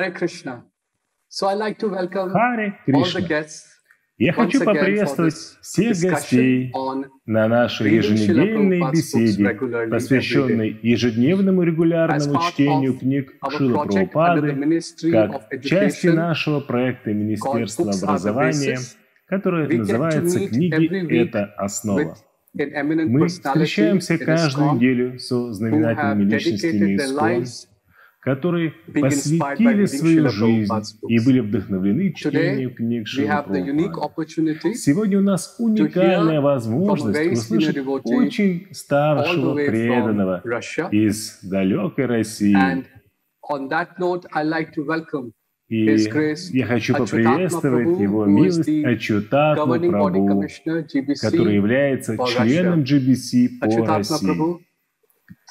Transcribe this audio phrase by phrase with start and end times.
[0.00, 0.64] Hare Krishna.
[1.28, 3.66] So I like to welcome Харе all the guests
[4.18, 6.72] Я хочу поприветствовать всех гостей
[7.24, 9.48] на нашей еженедельной беседе,
[9.90, 18.78] посвященной ежедневному регулярному чтению книг the Прабхупады, как части нашего проекта Министерства образования,
[19.26, 22.14] которое называется «Книги– это основа».
[22.52, 27.69] Мы встречаемся каждую неделю со знаменательными личностями lives
[28.20, 30.72] которые посвятили свою жизнь
[31.08, 33.06] и были вдохновлены чтением книг
[33.96, 40.42] opportunity Сегодня у нас уникальная возможность услышать очень старшего преданного
[40.90, 42.84] из далекой России.
[45.68, 45.84] И
[46.52, 50.84] я хочу поприветствовать Его милость Прабhu, commissioner,
[51.20, 54.69] который является членом GBC по России.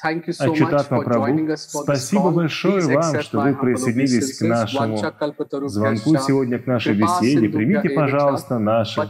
[0.00, 3.22] Prabhu, thank you so much Ачутатма for joining Прабhu, us for this спасибо большое вам,
[3.22, 4.96] что вы присоединились к нашему
[5.68, 7.48] звонку сегодня, к нашей беседе.
[7.48, 9.00] Примите, пожалуйста, наши.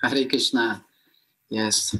[0.00, 0.80] Hare Krishna.
[1.50, 1.96] Yes.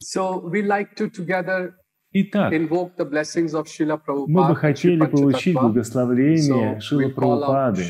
[0.00, 1.74] So we like to together
[2.12, 4.54] Итак, invoke the blessings of Srila мы бы Prabhupada.
[4.54, 7.82] хотели получить благословение out Прабхупады.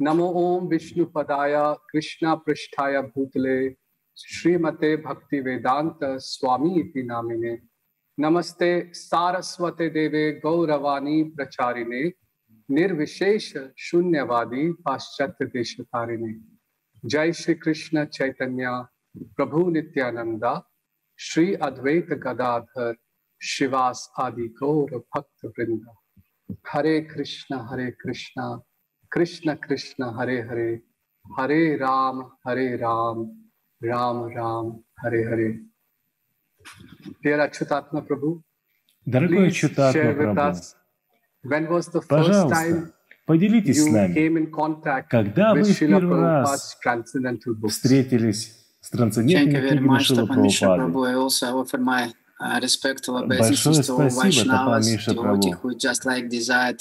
[0.00, 1.54] नमो ओम विष्णु पदाय
[1.90, 3.70] कृष्णा पृष्ठाय भूतले,
[4.16, 7.58] श्रीमते भक्ति वेदांत स्वामी इति नामिने।
[8.20, 12.12] नमस्ते सारस्वते देवे गौरवाणी प्रचारिणे,
[12.70, 15.76] निर्विशेष शून्यवादी पाश्चात्य देश
[17.04, 18.84] जय श्री कृष्ण चैतन्य,
[19.36, 20.70] प्रभु नित्यानंदा,
[21.18, 22.94] श्री अद्वैत गदाधर,
[23.42, 25.96] शिवास आदि गौर भक्त वृंदा
[26.68, 28.60] हरे कृष्ण, हरे Krishna.
[29.14, 30.82] Krishna Krishna, Hare Hare,
[31.38, 33.16] Hare Ram, Hare Ram,
[33.80, 35.60] Ram Ram, Hare Hare.
[37.22, 38.42] Dear Achyutatma Prabhu,
[39.06, 40.74] Дорогой Ачутатма share with Прабhu, us
[41.44, 42.92] when was the first time пожалуйста,
[43.26, 47.68] поделитесь с нами, came in contact когда вы with в первый раз transcendental books.
[47.68, 52.14] встретились с very книгами Tapamisha Прабхупады.
[52.60, 54.80] Respectful Большое спасибо,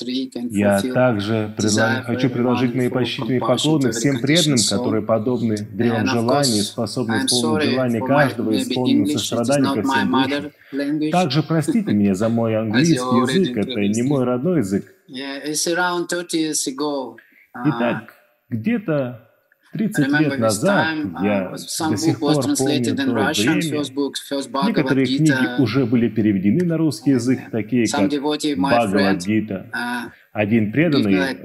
[0.03, 6.05] read and Я также предла- хочу предложить мои почтительные поклоны всем преданным, которые подобны древам
[6.05, 11.11] желаний, способны исполнить желание каждого исполнить сострадание ко всем душам.
[11.11, 14.85] Также простите меня за мой английский язык, это не мой родной язык.
[15.07, 17.15] Yeah, it's around 30 years ago.
[17.55, 18.13] Итак,
[18.49, 19.32] где-то I
[19.73, 21.51] 30 remember лет назад uh, я
[21.89, 22.63] до сих пор помню то
[23.43, 23.83] время.
[24.67, 29.69] Некоторые книги уже были переведены на русский язык, такие как Бхагавадгита.
[29.73, 31.35] uh, Один преданный,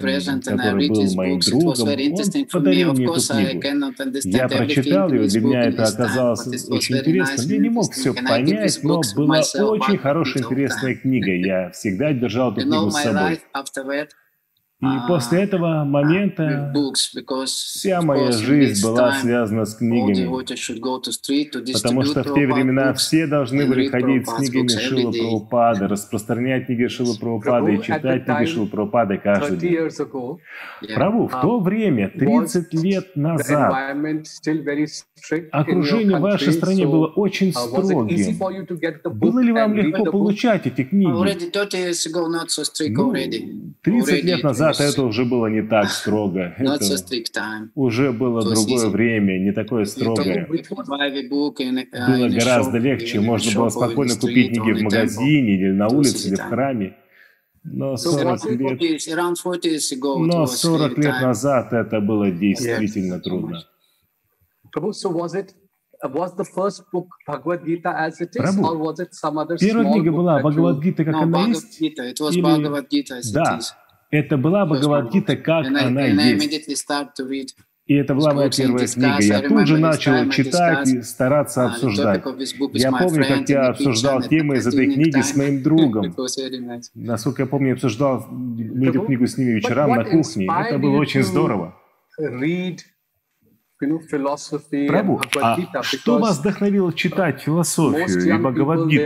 [0.44, 3.62] который был моим другом, он подарил мне эту книгу.
[4.24, 7.42] Я прочитал ее, для меня это оказалось очень интересно.
[7.42, 11.32] Я не мог все понять, но была очень хорошая, интересная книга.
[11.32, 13.40] Я всегда держал эту книгу с собой.
[14.80, 16.72] И а, после этого момента
[17.46, 20.24] вся моя жизнь была связана с книгами.
[21.72, 25.18] Потому что в те времена все должны были ходить с книгами day.
[25.18, 29.98] Прабхупады, распространять книги Шилы Прабхупады и читать книги time, Шилы Прабхупады каждый 30
[30.78, 30.94] день.
[30.94, 33.96] Прабу, в то время, 30 лет назад,
[35.50, 39.18] окружение в вашей стране было очень uh, строгим.
[39.18, 41.10] Было ли вам легко получать эти книги?
[41.10, 43.74] Already 30 years ago, not so strict Ну, already.
[43.82, 46.54] 30 Already лет it назад это уже было не так строго.
[46.58, 47.68] Not so strict time.
[47.74, 48.90] уже было другое easy.
[48.90, 50.46] время, не такое строгое.
[50.46, 53.20] uh, Было гораздо легче.
[53.20, 56.96] Можно было спокойно купить книги в магазине или на улице, или в храме.
[57.64, 61.02] Но So 40 40 лет, years, around 40 years ago, it но was 40 very
[61.02, 63.64] лет назад это было действительно трудно.
[64.74, 65.54] Prabhu, so was it
[66.02, 69.36] uh, was the first book Bhagavad Gita as it is, Prabhu, or was it some
[69.38, 71.80] other Первая книга была Бхагавадгита, как No, она есть?
[71.80, 72.04] Gita.
[72.10, 73.72] It was Или- Bhagavad Gita as it Да, is.
[74.10, 77.56] Это была Бхагавадгита, как And она I есть.
[77.86, 79.22] И это была моя первая книга.
[79.22, 82.22] Я тут же начал читать и стараться uh, обсуждать.
[82.74, 86.14] Я помню, как я обсуждал темы из этой книги с моим другом.
[86.94, 88.28] Насколько я помню, я обсуждал
[88.82, 90.48] эту книгу с ними вечерам what на кухне.
[90.66, 91.74] Это было очень здорово.
[92.20, 93.67] read you know, philosophy and
[94.88, 99.02] Прабу, а Gita что вас вдохновило читать философию и Бхагавадгиту?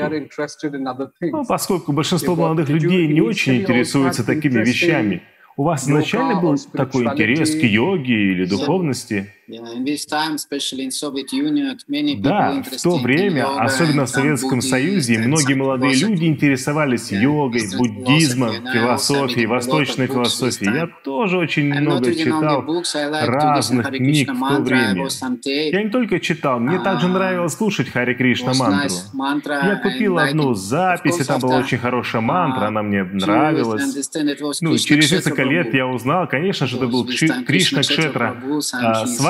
[1.21, 5.23] Ну, поскольку большинство молодых людей не очень интересуются такими вещами,
[5.57, 9.33] у вас изначально был такой интерес к йоге или духовности?
[12.21, 19.47] Да, в то время, особенно в Советском Союзе, многие молодые люди интересовались йогой, буддизмом, философией,
[19.47, 20.75] восточной философией.
[20.75, 22.65] Я тоже очень много читал
[23.11, 25.09] разных книг в то время.
[25.45, 29.53] Я не только читал, мне также А, нравилось слушать Хари Кришна мантру.
[29.53, 34.09] Я купил одну запись, и там была очень хорошая мантра, uh, она мне нравилась.
[34.61, 38.61] Ну, через несколько лет я узнал, конечно же, это был Кришна Кшетра Prabhu,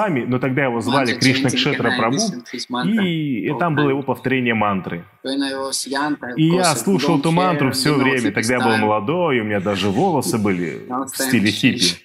[0.02, 3.74] and а, his с вами, но тогда его звали Кришна Кшетра mantra и, и там
[3.74, 5.04] было его повторение мантры.
[6.36, 8.32] И я слушал эту мантру все время.
[8.32, 11.96] Тогда я был молодой, у меня даже волосы были в стиле хиппи.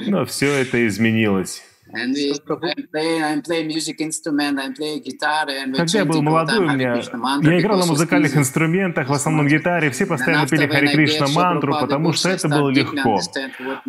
[0.00, 1.62] Но все это изменилось.
[1.94, 6.22] And we, I play, I play music instrument, I play guitar, and Когда я был
[6.22, 10.88] молодой, у меня я играл на музыкальных инструментах, в основном гитаре, все постоянно пели Хари
[10.88, 13.20] Кришна мантру, потому что это было легко.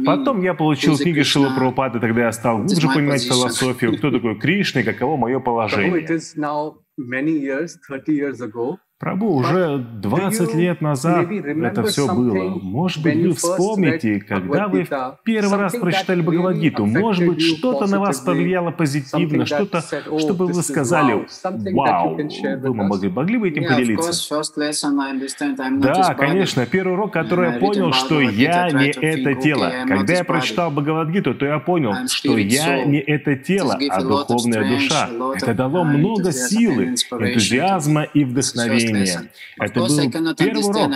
[0.05, 4.81] Потом я получил книги Шила Прабхупады, тогда я стал глубже понимать философию, кто такой Кришна
[4.81, 6.07] и каково мое положение.
[9.03, 9.33] Is now many years, 30 years ago.
[9.33, 12.59] Прабу, уже 20 лет назад это все было.
[12.61, 17.99] Может быть, вы вспомните, когда вы в первый раз прочитали Бхагавадгиту, может быть, что-то на
[17.99, 19.81] вас повлияло позитивно, что-то,
[20.19, 21.27] чтобы вы сказали,
[21.73, 24.43] вау, вы могли, могли бы этим поделиться?
[25.81, 29.71] Да, конечно, первый урок, который я понял, что я не это тело.
[29.87, 35.09] Когда я прочитал Бхагавадгиту, то я понял, что я не это тело, а духовная душа.
[35.35, 38.92] Это дало много силы, энтузиазма и вдохновения.
[39.59, 40.91] Это был первый урок.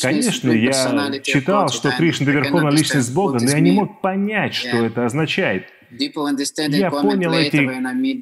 [0.00, 4.84] Конечно, я читал, что Кришна— это верховная личность Бога, но я не мог понять, что
[4.84, 5.66] это означает.
[5.90, 7.66] Я понял эти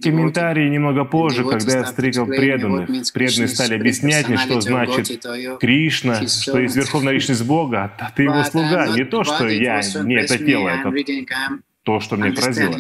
[0.01, 2.89] комментарии немного позже, когда я встретил преданных.
[3.13, 5.27] Преданные стали объяснять мне, что значит
[5.59, 8.89] Кришна, что есть верховная личность Бога, а ты его слуга.
[8.89, 10.93] Не то, что я не это тело, это
[11.83, 12.77] то, что мне поразило.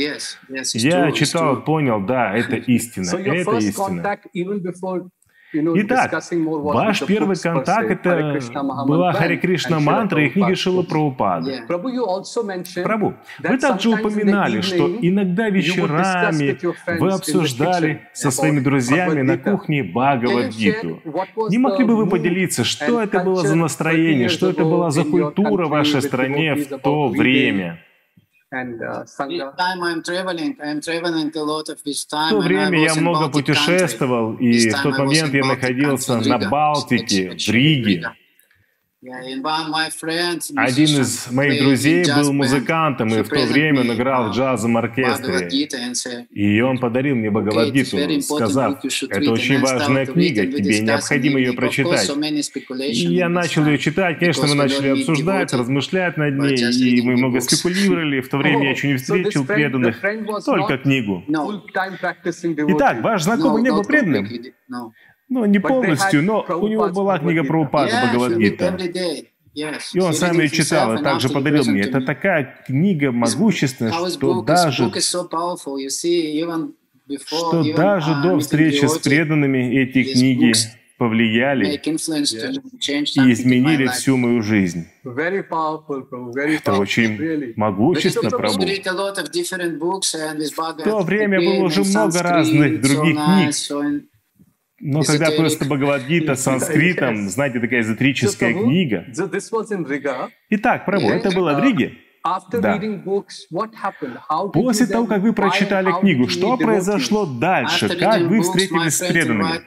[0.75, 4.19] Я читал, понял, да, это истина, это истина.
[5.76, 8.41] Итак, ваш первый контакт это
[8.87, 10.82] была Хари Кришна мантра и книги Шила.
[10.82, 11.62] Прабхупады.
[12.82, 16.58] Прабу, вы также упоминали, что иногда вечерами
[16.99, 21.00] вы обсуждали со своими друзьями на кухне Бхагавадгиту.
[21.50, 25.05] Не могли бы вы поделиться, что это было за настроение, 30 что это была за
[25.05, 27.81] культура в вашей стране в то время?
[28.53, 29.05] And uh?
[29.05, 29.17] В
[32.31, 38.13] то время я много путешествовал, и в тот момент я находился на Балтике, в Риге.
[40.56, 45.49] Один из моих друзей был музыкантом, и в то время он играл в джазовом оркестре.
[46.31, 52.11] И он подарил мне Бхагавадгиту, сказав, это очень важная книга, тебе необходимо ее прочитать.
[52.81, 57.41] И я начал ее читать, конечно, мы начали обсуждать, размышлять над ней, и мы много
[57.41, 58.20] спекулировали.
[58.20, 60.00] В то время я еще не Oh, встретил преданных,
[60.44, 61.25] только книгу.
[61.29, 64.29] Итак, ваш знакомый не был преданным,
[65.28, 67.46] ну, не полностью, но у него была книга Gita.
[67.46, 68.78] Прабхупада Бхагавадгита.
[69.94, 71.82] И он сам ее читал и также подарил мне.
[71.82, 74.93] Это такая книга могущественная, что даже,
[77.26, 80.52] что даже до встречи с преданными эти книги
[80.99, 84.87] повлияли и изменили всю мою жизнь.
[85.05, 88.61] Very powerful, Prabhu, very Это очень могущественно, Прабу.
[90.81, 93.55] В то время было уже много разных других книг.
[94.78, 99.05] Но когда просто Бхагавадгита с санскритом, знаете, такая эзотерическая книга.
[100.50, 101.94] Итак, Прабу, это было в Риге.
[102.26, 102.76] After Да.
[102.76, 104.19] reading books, what happened?
[104.28, 107.88] How did После того, как вы прочитали книгу, to что произошло дальше?
[107.88, 109.61] Как вы встретились с преданными?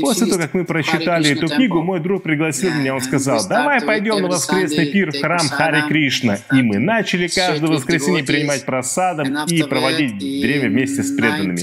[0.00, 4.20] После того, как мы прочитали эту книгу, мой друг пригласил меня, он сказал, давай пойдем
[4.20, 6.38] на воскресный пир в храм Хари Кришна.
[6.52, 11.60] И мы начали каждое воскресенье принимать просадом и проводить время вместе с преданными.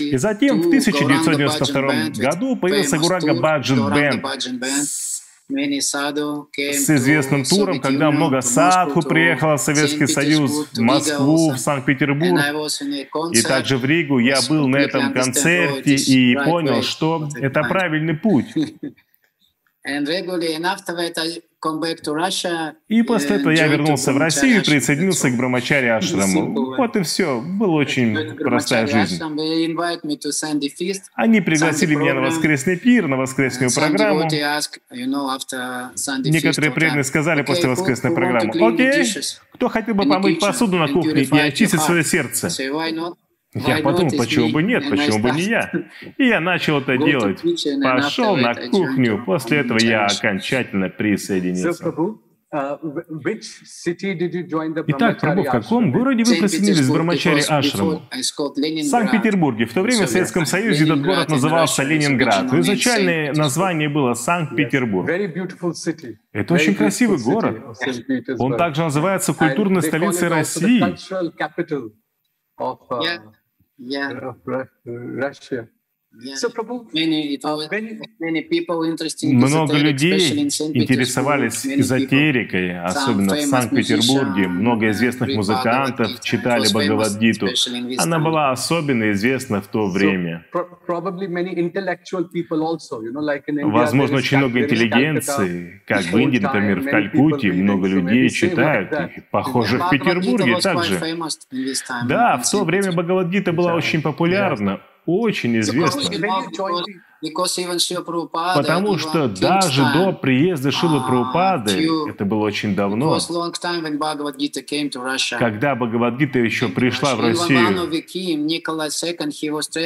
[0.00, 4.24] И затем в 1992 году появился Гурага Баджан Бенд
[6.72, 12.40] с известным туром, когда много садху приехало в Советский Союз, в Москву, в Санкт-Петербург.
[13.32, 18.46] И также в Ригу я был на этом концерте и понял, что это правильный путь.
[22.88, 26.76] И после этого я вернулся в Россию и присоединился к Брамачари Ашраму.
[26.76, 27.40] Вот и все.
[27.40, 29.20] Была очень простая жизнь.
[31.14, 34.28] Они пригласили меня на воскресный пир, на воскресную программу.
[36.24, 39.04] Некоторые преданные сказали после воскресной программы, «Окей,
[39.52, 42.48] кто хотел бы помыть посуду на кухне и очистить свое сердце?»
[43.66, 45.70] Я подумал, почему бы нет, почему бы не я?
[46.18, 47.42] И я начал это делать.
[47.82, 49.22] Пошел на кухню.
[49.24, 51.94] После этого я окончательно присоединился.
[52.54, 52.78] Uh,
[54.86, 58.02] Итак, Прабу, в каком городе вы присоединились к Брамачари Ашраму?
[58.08, 59.66] В Санкт-Петербурге.
[59.66, 62.44] В то время в Советском Союзе этот город назывался Ленинград.
[62.54, 65.10] изначальное название было Санкт-Петербург.
[65.10, 67.62] Это очень красивый город.
[68.38, 70.96] Он также называется культурной столицей России.
[73.78, 74.32] Yeah.
[74.86, 75.68] Russia.
[79.22, 84.48] Много людей интересовались эзотерикой, особенно в Санкт-Петербурге.
[84.48, 87.48] Много известных музыкантов читали Бхагавадгиту.
[87.98, 90.46] Она была особенно известна в то время.
[93.64, 98.90] Возможно, очень много интеллигенции, как в Индии, например, в Калькутте, много людей читают.
[99.30, 100.98] Похоже, в Петербурге также.
[102.08, 106.02] Да, в то время Бхагавадгита была очень популярна очень известно.
[108.54, 113.18] Потому что даже до приезда Шилы а, Прабхупады, это было очень давно,
[115.38, 117.68] когда Бхагавадгита еще пришла в Россию,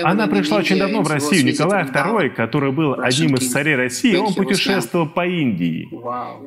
[0.05, 1.45] она пришла очень давно в Россию.
[1.45, 5.89] Николай II, который был одним из царей России, он путешествовал по Индии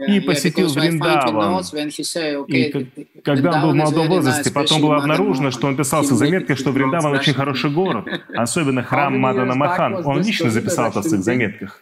[0.07, 1.63] и посетил Вриндаван.
[2.47, 2.87] И
[3.23, 7.13] когда он был в молодом возрасте, потом было обнаружено, что он писал в что Вриндаван
[7.13, 10.05] очень хороший город, особенно храм Мадана Махан.
[10.05, 11.81] Он лично записал это в своих заметках заметках.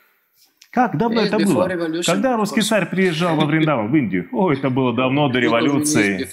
[0.71, 1.67] Как давно это было?
[2.05, 4.29] Когда русский царь приезжал во Вриндаван, в Индию?
[4.31, 6.25] О, это было давно, до революции,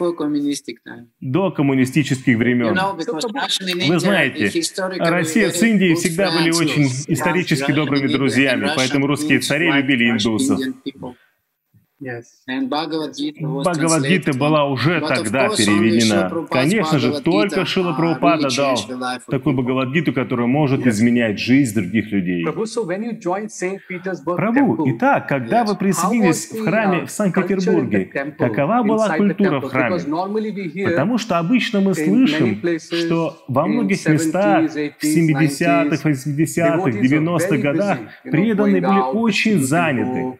[1.20, 2.78] до коммунистических времен.
[3.88, 4.62] Вы знаете,
[4.98, 10.60] Россия с Индией всегда были очень исторически добрыми друзьями, поэтому русские цари любили индусов.
[12.00, 16.46] Бхагавадгита была уже тогда переведена.
[16.48, 18.78] Конечно же, только Шила Прабхупада дал
[19.26, 22.46] такую Бхагавадгиту, которая может изменять жизнь других людей.
[24.24, 28.04] Прабу, итак, когда вы присоединились в храме uh, в Санкт-Петербурге,
[28.38, 29.98] какова была культура в храме?
[30.84, 38.80] Потому что обычно мы слышим, что во многих местах в 70-х, 80-х, 90-х годах преданные
[38.80, 40.38] были очень заняты.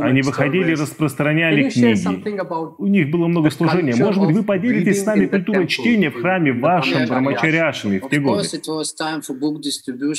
[0.00, 2.74] Они выходили и распространяли книги.
[2.78, 3.94] У них было много служения.
[3.96, 8.48] Может быть, вы поделитесь с нами культурой чтения в храме вашем Брамачаряшами в те годы?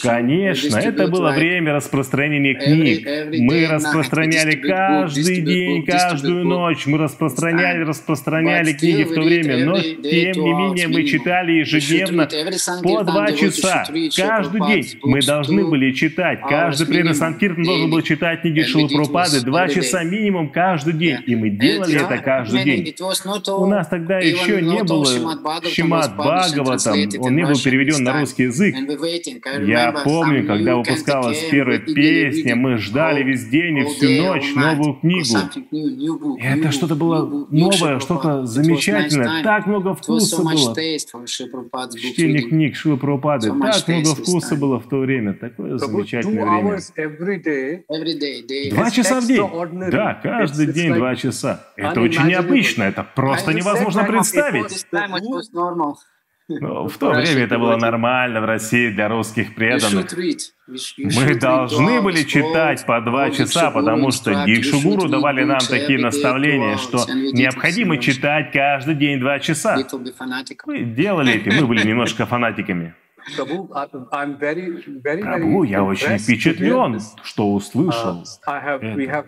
[0.01, 3.07] Конечно, это было время распространения книг.
[3.39, 6.85] Мы распространяли каждый день, каждую ночь.
[6.85, 9.65] Мы распространяли, распространяли книги в то время.
[9.65, 12.27] Но, тем не менее, мы читали ежедневно
[12.83, 13.85] по два часа.
[14.15, 16.39] Каждый день мы должны были читать.
[16.47, 21.17] Каждый преданный Санкиртан должен был читать книги Шилупрупады каждый, два часа минимум каждый день.
[21.25, 22.95] И мы делали это каждый день.
[23.47, 25.05] У нас тогда еще не было
[25.69, 28.75] Шимат Бхагаватам, он не был переведен на русский язык.
[29.65, 36.37] Я помню, когда выпускалась первая песня, мы ждали весь день и всю ночь новую книгу.
[36.37, 39.43] И это что-то было новое, что-то замечательное.
[39.43, 40.75] Так много вкуса было.
[40.75, 43.49] Чтение книг Шилы Прабхупады.
[43.49, 45.33] Так много вкуса было в то время.
[45.33, 46.79] Такое замечательное время.
[48.71, 49.89] Два часа день.
[49.91, 51.65] Да, каждый день два часа.
[51.75, 54.85] Это очень необычно, это просто невозможно представить.
[56.49, 60.07] Ну, в то время это было нормально в России для русских преданных.
[60.97, 66.99] Мы должны были читать по два часа, потому что Дикшугуру давали нам такие наставления, что
[67.33, 69.77] необходимо читать каждый день два часа.
[70.65, 72.95] Мы делали это, мы были немножко фанатиками.
[75.21, 79.27] Прабу, я очень впечатлен, что услышал uh, это.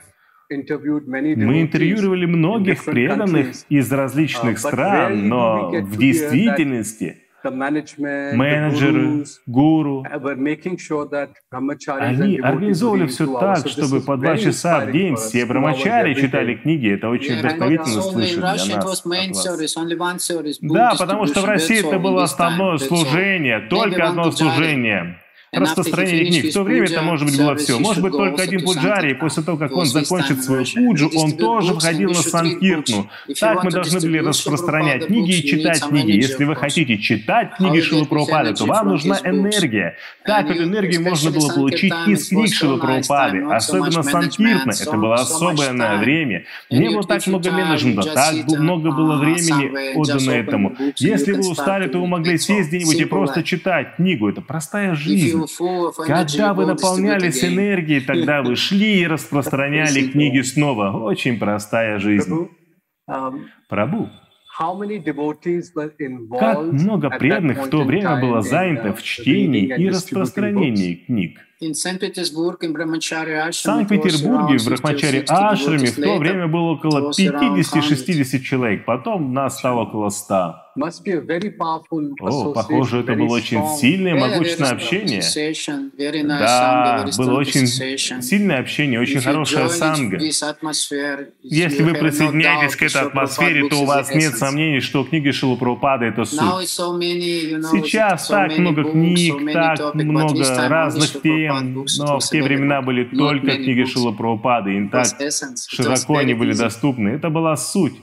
[0.49, 7.28] Мы интервьюировали многих преданных из различных uh, стран, но в действительности
[8.35, 10.05] менеджеры, гуру,
[11.99, 16.93] они организовывали все так, чтобы по два часа в день все брамачари читали книги.
[16.93, 18.41] Это очень вдохновительно слышать для
[18.77, 18.91] нас.
[20.61, 25.17] Да, потому что в России это было основное служение, только одно служение
[25.51, 26.51] распространение книг.
[26.51, 27.79] В то время это, может быть, было все.
[27.79, 32.09] Может быть, только один Пуджари, после того, как он закончит свою пуджу, он тоже входил
[32.09, 33.09] на Санкиртну.
[33.39, 36.11] Так мы должны были распространять книги и читать книги.
[36.11, 39.95] Если вы хотите читать книги Шилы Прабхупады, то вам нужна энергия.
[40.25, 43.43] Так эту энергию можно было получить из книг Шилы Прабхупады.
[43.43, 44.71] Особенно Санкиртна.
[44.71, 46.45] Это было особое время.
[46.69, 50.75] Не было так много менеджмента, так много было времени отдано этому.
[50.97, 54.29] Если вы устали, то вы могли сесть где-нибудь и просто читать книгу.
[54.29, 55.38] Это простая жизнь.
[56.05, 60.91] Когда вы наполнялись энергией, тогда вы шли и распространяли книги снова.
[60.91, 62.49] Очень простая жизнь.
[63.69, 64.09] Прабу,
[66.39, 71.39] как много преданных в то время было занято в чтении и распространении книг.
[73.51, 79.81] В Санкт-Петербурге в Брахмачаре Ашраме в то время было около 50-60 человек, потом нас стало
[79.83, 80.55] около 100.
[82.21, 85.21] О, похоже, это было очень сильное, могучное общение.
[86.39, 87.67] Да, было очень
[88.21, 90.17] сильное общение, очень хорошая санга.
[91.43, 96.25] Если вы присоединяетесь к этой атмосфере, то у вас нет сомнений, что книги Шилупрапада— это
[96.25, 96.39] суть.
[97.71, 100.33] Сейчас так много книг, так много
[100.69, 105.05] разных тем, но в те времена были только книги Шилупрапады, и так
[105.69, 107.09] широко они были доступны.
[107.09, 107.93] Это была суть.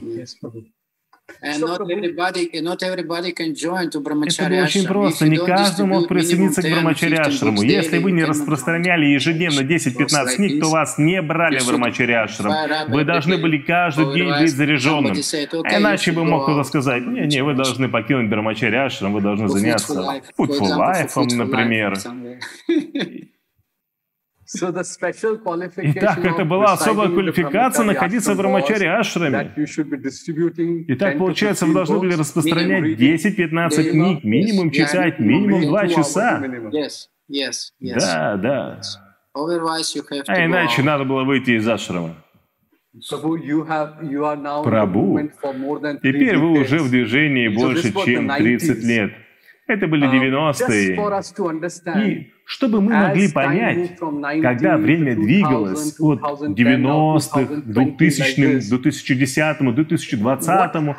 [4.06, 5.28] Это было очень просто.
[5.28, 7.62] Не каждый мог присоединиться к Брамачаряшраму.
[7.62, 12.52] Если вы не распространяли ежедневно 10-15 книг, то вас не брали в Брамачаряшрам.
[12.88, 15.14] Вы должны были каждый день быть заряженным.
[15.78, 21.96] Иначе бы мог кто-то сказать, не-не, вы должны покинуть Брамачаряшрам, вы должны заняться Life, например.
[25.94, 29.52] Итак, это была особая квалификация находиться в Брамачаре Ашраме.
[30.88, 36.42] Итак, получается, вы должны были распространять 10-15 книг, минимум читать, минимум 2 часа.
[37.80, 38.80] Да, да.
[40.28, 42.14] А иначе надо было выйти из Ашрама.
[44.64, 45.18] Прабу,
[46.02, 49.12] теперь вы уже в движении больше, чем 30 лет.
[49.66, 50.96] Это были 90-е.
[50.96, 50.96] Um,
[52.06, 53.98] И чтобы мы могли понять,
[54.40, 60.96] когда время двигалось от 90-х к 2000-м, 2010-му, 2020-му,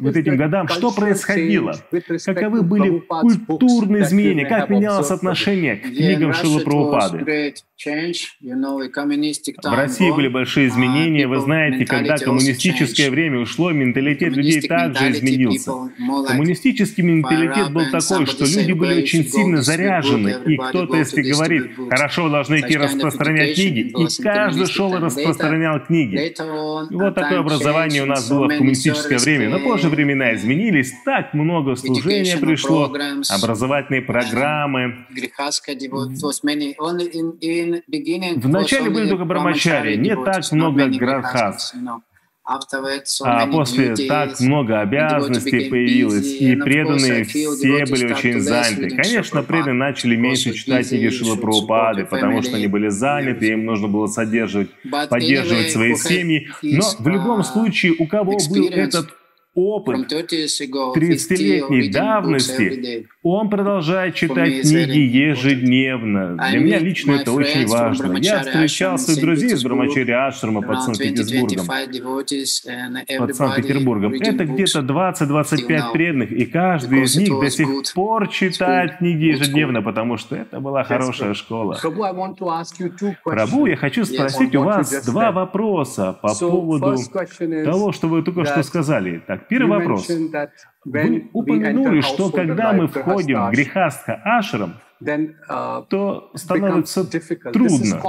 [0.00, 1.74] вот этим годам, что происходило?
[2.24, 3.02] Каковы были
[3.46, 4.46] культурные изменения?
[4.46, 7.52] Как менялось отношение к книгам Шилы Прабхупады?
[9.62, 11.28] В России были большие uh, изменения.
[11.28, 15.70] Вы знаете, когда коммунистическое время ушло, менталитет людей также изменился.
[16.26, 22.24] Коммунистический менталитет был такой, что люди были очень сильно заряжены, и кто-то, если говорит, хорошо,
[22.24, 26.16] вы должны идти распространять книги, и каждый шел и распространял книги.
[26.90, 29.48] И вот такое образование у нас было в коммунистическое время.
[29.50, 32.92] Но позже времена изменились, так много служения пришло,
[33.30, 35.06] образовательные программы.
[38.36, 41.74] Вначале были только брамачари, не так много грахас.
[43.24, 48.88] А после так много обязанностей появилось, и преданные все были очень заняты.
[48.96, 53.88] Конечно, преданные начали меньше читать книги Шила Прабхупады, потому что они были заняты, им нужно
[53.88, 54.70] было содерживать,
[55.10, 56.48] поддерживать свои семьи.
[56.62, 59.10] Но в любом случае, у кого был этот
[59.58, 66.36] опыт 30-летней давности, он продолжает читать книги ежедневно.
[66.50, 68.16] Для меня лично это очень важно.
[68.18, 71.66] Я встречал своих друзей из Брамачари Ашрама под Санкт-Петербургом.
[73.18, 74.12] Под Санкт-Петербургом.
[74.14, 80.16] Это где-то 20-25 преданных, и каждый из них до сих пор читает книги ежедневно, потому
[80.18, 81.76] что это была хорошая школа.
[83.24, 86.96] Прабу, я хочу спросить у вас два вопроса по поводу
[87.64, 89.20] того, что вы только что сказали.
[89.26, 90.08] Так, первый вопрос.
[90.84, 98.00] Вы упомянули, что когда мы входим в грехастха ашрам, uh, то становится трудно.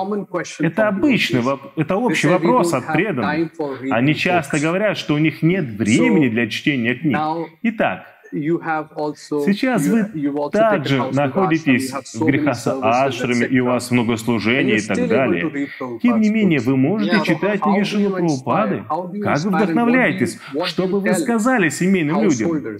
[0.60, 1.43] Это обычный,
[1.75, 3.52] это общий вопрос от преданных.
[3.91, 7.17] Они часто говорят, что у них нет времени для чтения книг.
[7.63, 15.07] Итак, Сейчас вы также находитесь в грехаса Ашраме, и у вас много служений и так
[15.07, 15.67] далее.
[16.01, 18.83] Тем не менее, вы можете читать книги Шилы Прабхупады.
[19.21, 20.39] Как вы вдохновляетесь?
[20.65, 22.77] Что бы вы сказали семейным людям?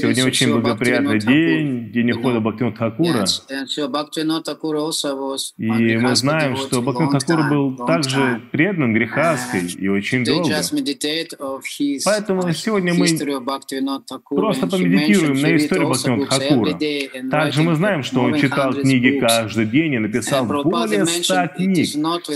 [0.00, 3.26] Сегодня очень благоприятный день, день ухода Бхактивинода Thakura.
[5.58, 10.48] И мы знаем, что Бхактивинод Thakura был также преданным грехаской и очень долго.
[12.04, 13.06] Поэтому сегодня мы
[14.28, 17.30] просто помедитируем на историю Бхактивинода Thakura.
[17.30, 21.88] Также мы знаем, что он читал книги каждый день и написал более ста книг.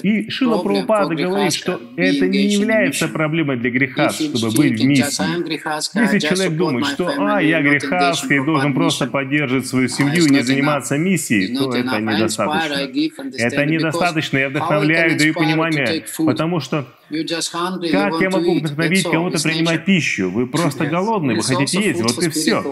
[0.02, 6.00] И Шила Прабхупада говорит, что это не является проблемой для греха, чтобы быть миссии.
[6.02, 10.96] Если человек думает, что «а, я греховский, должен просто поддерживать свою семью и не заниматься
[10.98, 12.90] миссией», то это недостаточно.
[13.38, 20.30] Это недостаточно, я вдохновляю, даю понимание, потому что как я могу вдохновить кого-то принимать пищу?
[20.30, 22.62] Вы просто голодны, вы хотите есть, вот и все.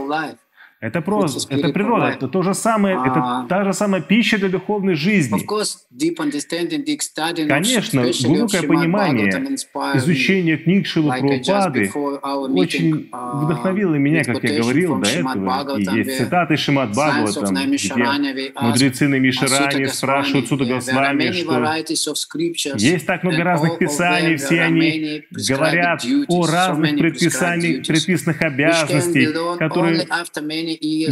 [0.80, 3.46] Это просто, это природа, это то же самое, это а.
[3.46, 5.38] та же самая пища для духовной жизни.
[7.48, 9.28] Конечно, глубокое понимание,
[9.96, 15.78] изучение книг Шилы Прабхупады очень uh, вдохновило меня, как я говорил до этого.
[15.78, 23.22] И есть цитаты Шимат Бхагаватам, где мудрецы на Мишаране спрашивают Суда Госвами, что есть так
[23.22, 30.06] много разных писаний, все они говорят о разных предписаниях, предписанных обязанностей, которые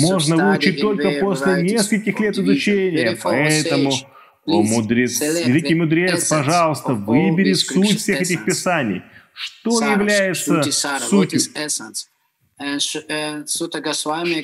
[0.00, 3.18] можно выучить только после нескольких лет изучения.
[3.22, 3.92] Поэтому,
[4.46, 9.02] о мудрец, великий мудрец, пожалуйста, выбери суть всех этих писаний.
[9.32, 10.62] Что является
[11.00, 11.40] сутью?
[11.40, 11.50] Что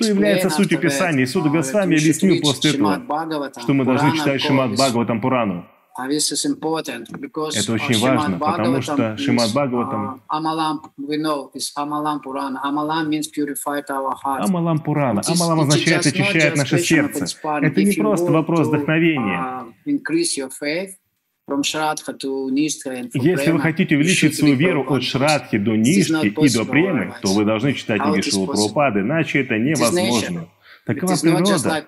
[0.06, 1.26] является сутью Писания?
[1.26, 5.66] Суда Госвами объяснил после этого, что мы должны читать Шимат Бхагаватам Пурану.
[7.56, 10.22] Это очень важно, потому что Шимат Бхагаватам...
[14.44, 15.22] Амалам Пурана.
[15.26, 17.24] Амалам означает очищает наше сердце.
[17.62, 19.66] Это не просто вопрос вдохновения.
[23.12, 27.44] Если вы хотите увеличить свою веру от Шрадхи до Ништхи и до Премы, то вы
[27.44, 30.48] должны читать книги Шилу Прабхупады, иначе это невозможно.
[30.86, 31.82] Такова природа.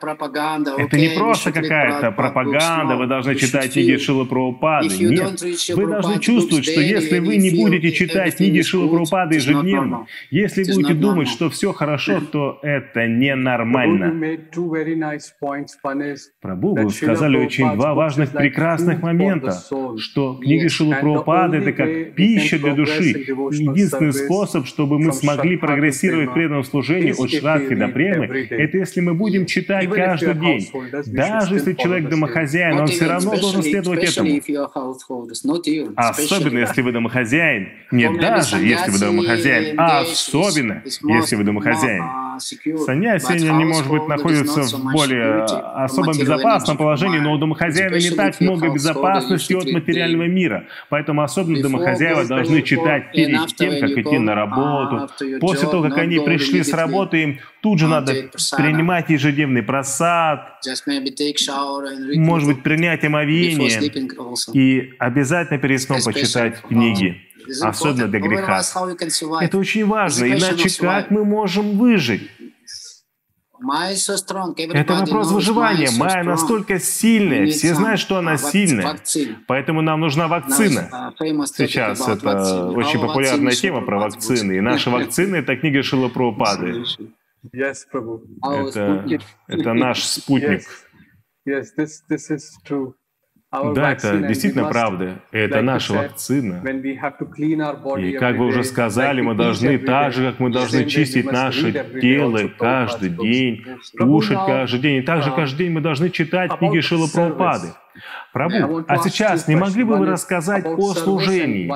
[0.78, 4.88] Это не просто какая-то пропаганда, вы должны читать книги Шилы Прабхупады.
[4.88, 5.42] Нет,
[5.74, 10.94] вы должны чувствовать, что если вы не будете читать книги Шилы Прабхупады ежедневно, если будете
[10.94, 14.38] думать, что все хорошо, то это ненормально.
[16.40, 19.52] Прабhu, вы сказали очень два важных, прекрасных момента,
[19.98, 23.26] что книги Шилы Прабхупады— это как пища для души.
[23.50, 29.00] Единственный способ, чтобы мы смогли прогрессировать в преданном служении от Шрадхи до Премы, это если
[29.00, 30.70] мы будем читать каждый день,
[31.06, 34.40] даже если человек домохозяин, он все равно должен следовать этому.
[35.96, 37.68] Особенно, если вы домохозяин.
[37.90, 42.25] Нет, даже если вы домохозяин, а особенно, если вы домохозяин.
[42.40, 48.40] Саньяси не может быть находится в более особом безопасном положении, но у домохозяина не так
[48.40, 50.66] много безопасности от материального мира.
[50.88, 55.08] Поэтому особенно домохозяева должны читать перед тем, как идти на работу.
[55.40, 58.12] После того, как они пришли с работы, им тут же надо
[58.56, 60.60] принимать ежедневный просад,
[62.16, 63.80] может быть, принять омовение
[64.52, 67.20] и обязательно перед сном почитать книги
[67.62, 68.62] особенно для греха.
[69.40, 72.30] Это очень важно, иначе как мы можем выжить?
[74.74, 75.88] Это вопрос выживания.
[75.96, 78.98] Майя настолько сильная, все знают, что она сильная.
[79.46, 81.12] Поэтому нам нужна вакцина.
[81.18, 84.58] Uh, Сейчас это очень популярная тема про вакцины.
[84.58, 86.84] И наши вакцины— это книга Шила Прабхупады.
[87.52, 90.62] Это, это наш спутник.
[93.52, 95.20] Да, это действительно правда.
[95.30, 96.62] Это наша вакцина.
[97.98, 102.48] И как вы уже сказали, мы должны так же, как мы должны чистить наше тело
[102.58, 103.64] каждый день,
[103.98, 104.96] кушать каждый день.
[105.02, 107.68] И также uh, каждый день мы должны читать книги Шила Прабхупады.
[108.36, 111.72] Прабу, а сейчас не могли бы вы рассказать о служении?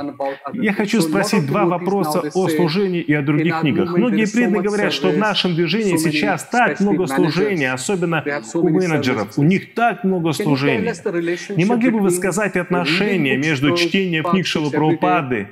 [0.52, 3.96] Я хочу спросить два вопроса о служении и о других книгах.
[3.96, 9.38] Многие преданные говорят, что в нашем движении сейчас так много служения, особенно у менеджеров.
[9.38, 10.92] У них так много служений.
[11.56, 15.48] Не могли бы вы сказать отношения между чтением книг Шилапрабхупады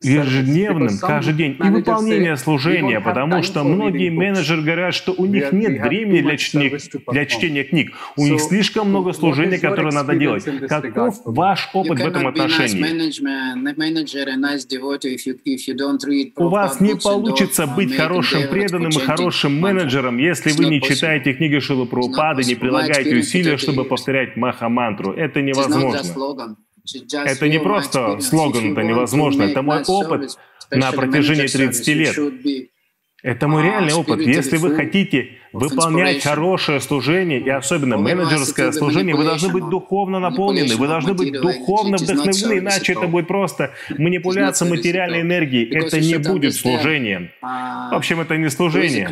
[0.00, 5.82] ежедневным, каждый день, и выполнением служения, потому что многие менеджеры говорят, что у них нет
[5.82, 6.78] времени для чтения,
[7.12, 7.92] для чтения книг.
[8.16, 10.44] У них слишком много служения, которое надо делать.
[10.68, 12.82] Каков ваш опыт в этом отношении?
[16.36, 21.58] У вас не получится быть хорошим преданным и хорошим менеджером, если вы не читаете книги
[21.58, 25.12] Шилы Прабхупады, не прилагаете усилия, чтобы повторять Маха-мантру.
[25.12, 26.56] Это невозможно.
[27.12, 29.44] Это не просто слоган, это невозможно.
[29.44, 30.36] Это мой опыт
[30.70, 32.16] на протяжении 30 лет.
[33.22, 34.20] Это мой реальный опыт.
[34.20, 40.76] Если вы хотите выполнять хорошее служение, и особенно менеджерское служение, вы должны быть духовно наполнены,
[40.76, 45.74] вы должны быть духовно вдохновлены, иначе это будет просто манипуляция материальной энергией.
[45.74, 47.30] Это не будет служением.
[47.40, 49.08] В общем, это не служение.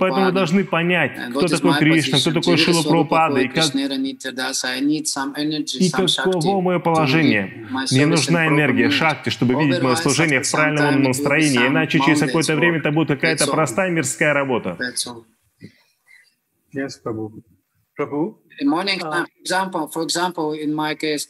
[0.00, 3.74] Поэтому вы должны понять, кто такой Кришна, кто такой Шила Прабхупада, и, как...
[3.74, 7.68] и каково мое положение.
[7.90, 12.78] Мне нужна энергия, шахти, чтобы видеть мое служение в правильном настроении, иначе через какое-то время
[12.78, 14.76] это будет какая-то простая мирская работа.
[16.74, 17.42] Yes, Prabhu.
[17.98, 18.36] Prabhu?
[18.62, 21.28] Morning uh, example, for example, in my case,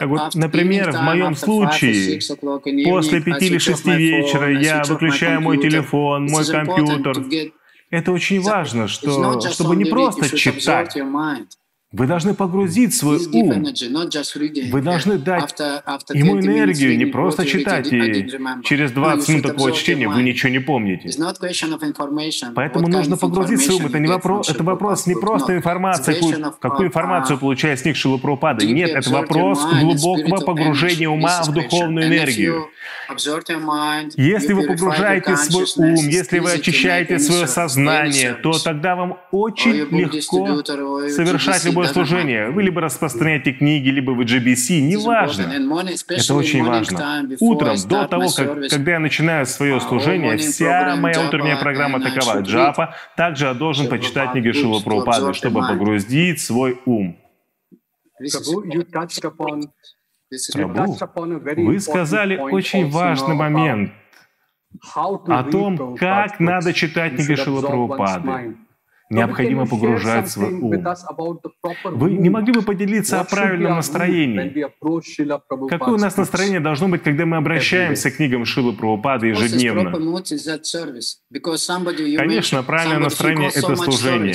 [0.00, 2.18] вот, например, в моем случае,
[2.84, 7.52] после пяти или шести вечера я выключаю мой телефон, мой компьютер.
[7.90, 10.96] Это очень важно, что, чтобы не просто читать,
[11.92, 13.64] вы должны погрузить свой ум.
[14.70, 15.58] Вы должны дать
[16.14, 18.30] ему энергию, не просто читать, и
[18.62, 21.10] через 20 минут такого чтения вы ничего не помните.
[22.54, 23.86] Поэтому нужно погрузить свой ум.
[23.86, 28.64] Это, не вопрос, это вопрос не просто информации, какую, какую информацию получает с них Шилупрупада.
[28.64, 32.68] Нет, это вопрос глубокого погружения ума в духовную энергию.
[34.16, 40.62] Если вы погружаете свой ум, если вы очищаете свое сознание, то тогда вам очень легко
[41.08, 42.50] совершать любой любое служение.
[42.50, 45.52] Вы либо распространяете книги, либо в GBC, неважно.
[46.08, 47.28] Это очень важно.
[47.40, 52.40] Утром, до того, как, когда я начинаю свое служение, вся моя утренняя программа такова.
[52.40, 52.94] Джапа.
[53.16, 57.16] Также я должен почитать книги Шила Прабхупады, чтобы погрузить свой ум.
[60.52, 60.96] Прабу,
[61.56, 63.92] вы сказали очень важный момент
[64.94, 68.56] о том, как надо читать книги Шила Прабхупады.
[69.10, 70.84] Необходимо погружать свой ум.
[71.84, 74.66] Вы не могли бы поделиться о правильном настроении?
[75.68, 79.90] Какое у нас настроение должно быть, когда мы обращаемся к книгам Шилы Прабхупады ежедневно?
[82.16, 84.34] Конечно, правильное настроение— это служение.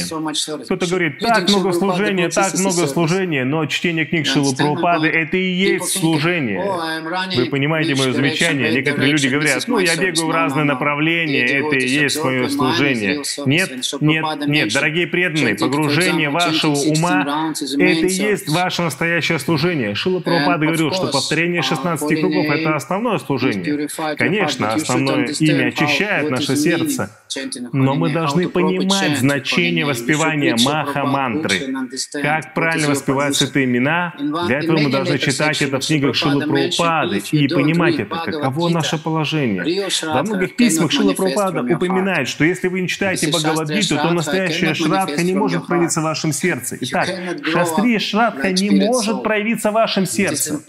[0.66, 5.52] Кто-то говорит, так много служения, так много служения, но чтение книг Шилы Прабхупады— это и
[5.54, 6.62] есть служение.
[7.36, 8.74] Вы понимаете мое замечание?
[8.74, 13.24] Некоторые люди говорят, ну, я бегаю в разные направления, это и есть мое служение.
[13.46, 14.65] Нет, нет, нет.
[14.66, 19.96] Нет, дорогие преданные, погружение вашего ума— это и есть ваше настоящее служение.
[19.96, 23.88] Шила Прабхупада говорил, что повторение 16 uh, кругов— это основное служение.
[24.18, 27.12] Конечно, основное имя очищает наше сердце,
[27.74, 31.74] но мы должны понимать значение воспевания Маха-мантры.
[32.22, 34.14] Как правильно воспевать святые имена?
[34.48, 38.98] Для этого мы должны читать это в книгах Шилы Прабхупады и понимать это, каково наше
[38.98, 39.90] положение.
[40.04, 44.12] Во многих письмах Шила Прабхупада упоминает, что если вы не читаете Бхагавадгиту, то
[44.62, 46.78] настоящая Шрадха не может проявиться в вашем сердце.
[46.82, 47.10] Итак,
[47.44, 50.62] Шастрия Шрадха не может проявиться в вашем сердце.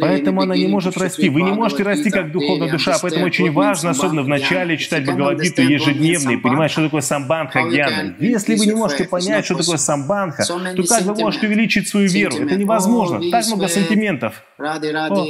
[0.00, 1.28] Поэтому она не может расти.
[1.28, 5.62] Вы не можете расти как духовная душа, поэтому очень важно, особенно в начале, читать Бхагавадгиту
[5.62, 8.16] ежедневно и понимать, что такое самбанха гьяна.
[8.18, 12.36] Если вы не можете понять, что такое самбанха, то как вы можете увеличить свою веру?
[12.36, 13.20] Это невозможно.
[13.30, 14.42] Так много сантиментов.
[14.58, 15.26] О.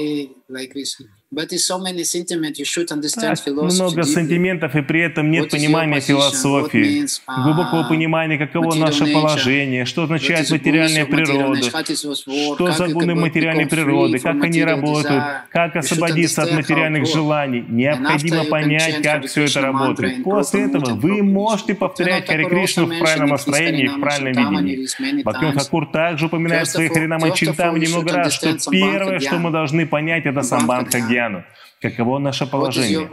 [3.46, 9.86] Так много сантиментов, и при этом нет понимания философии, uh, глубокого понимания, каково наше положение,
[9.86, 16.52] что означает материальная природа, что за гуны материальной природы, как они работают, как освободиться от
[16.52, 17.64] материальных желаний.
[17.66, 20.22] Необходимо понять, как все это работает.
[20.22, 25.22] После этого вы можете повторять Хари Кришну в правильном настроении и в правильном видении.
[25.22, 26.92] Бхактин Хакур также упоминает в своих
[27.34, 31.21] Чинтам немного раз, что первое, что мы должны понять, это самбанха гьяна.
[31.22, 31.44] Кришьяну.
[31.80, 33.08] Каково наше положение?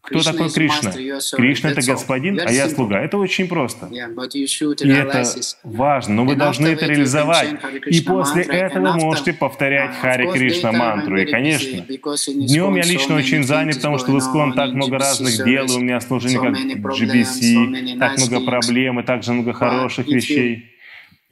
[0.00, 0.92] Кто такой Кришна?
[1.36, 3.00] Кришна— это господин, а я слуга.
[3.00, 3.86] Это очень просто.
[3.86, 5.24] И это
[5.64, 7.56] важно, но вы должны это реализовать.
[7.86, 11.20] И после этого можете повторять uh, Хари Кришна мантру.
[11.20, 15.66] И, конечно, днем я лично очень занят, потому что в Искон так много разных дел,
[15.74, 20.71] у меня служение как GBC, так много проблем и также много хороших вещей.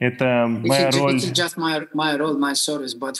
[0.01, 1.19] Это моя роль,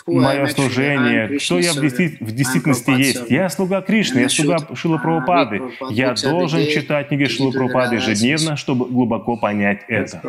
[0.08, 1.28] мое служение.
[1.38, 3.30] Кто я в, действи- в действительности есть?
[3.30, 5.62] Я слуга Кришны, я слуга Шила Прабхупады.
[5.92, 10.24] Я должен читать книги Шила Прабхупады ежедневно, чтобы глубоко понять это.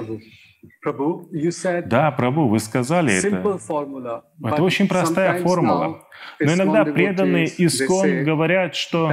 [1.86, 3.58] Да, Прабу, вы сказали это.
[4.44, 6.02] Это очень простая формула.
[6.40, 9.10] Но иногда преданные искон говорят, что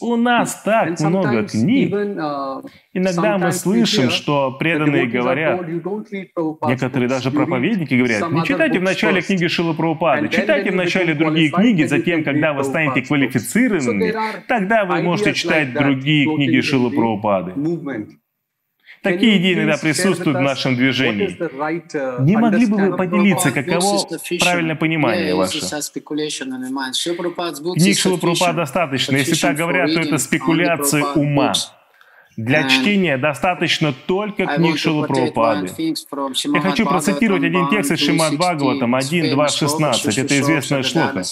[0.00, 1.92] у нас так много книг.
[1.92, 9.22] Uh, иногда мы слышим, что преданные говорят, некоторые даже проповедники говорят, не читайте в начале
[9.22, 14.14] книги Шила Прабхупады, читайте в начале другие книги, затем, когда вы станете квалифицированными,
[14.48, 17.54] тогда вы можете читать другие книги Шила Прабхупады.
[19.02, 21.28] Такие идеи иногда присутствуют в нашем движении.
[21.40, 24.06] Uh, Не могли бы вы поделиться, каково
[24.40, 25.60] правильное понимание ваше?
[27.74, 29.16] Книг Шилапрупа достаточно.
[29.16, 31.52] Если так говорят, то это спекуляция ума.
[32.36, 35.68] Для чтения достаточно только книг Шилы Прабхупады.
[36.54, 40.18] Я хочу процитировать один текст из Шимад Бхагаватам 1, 2, 16.
[40.18, 41.22] Это известная шлока.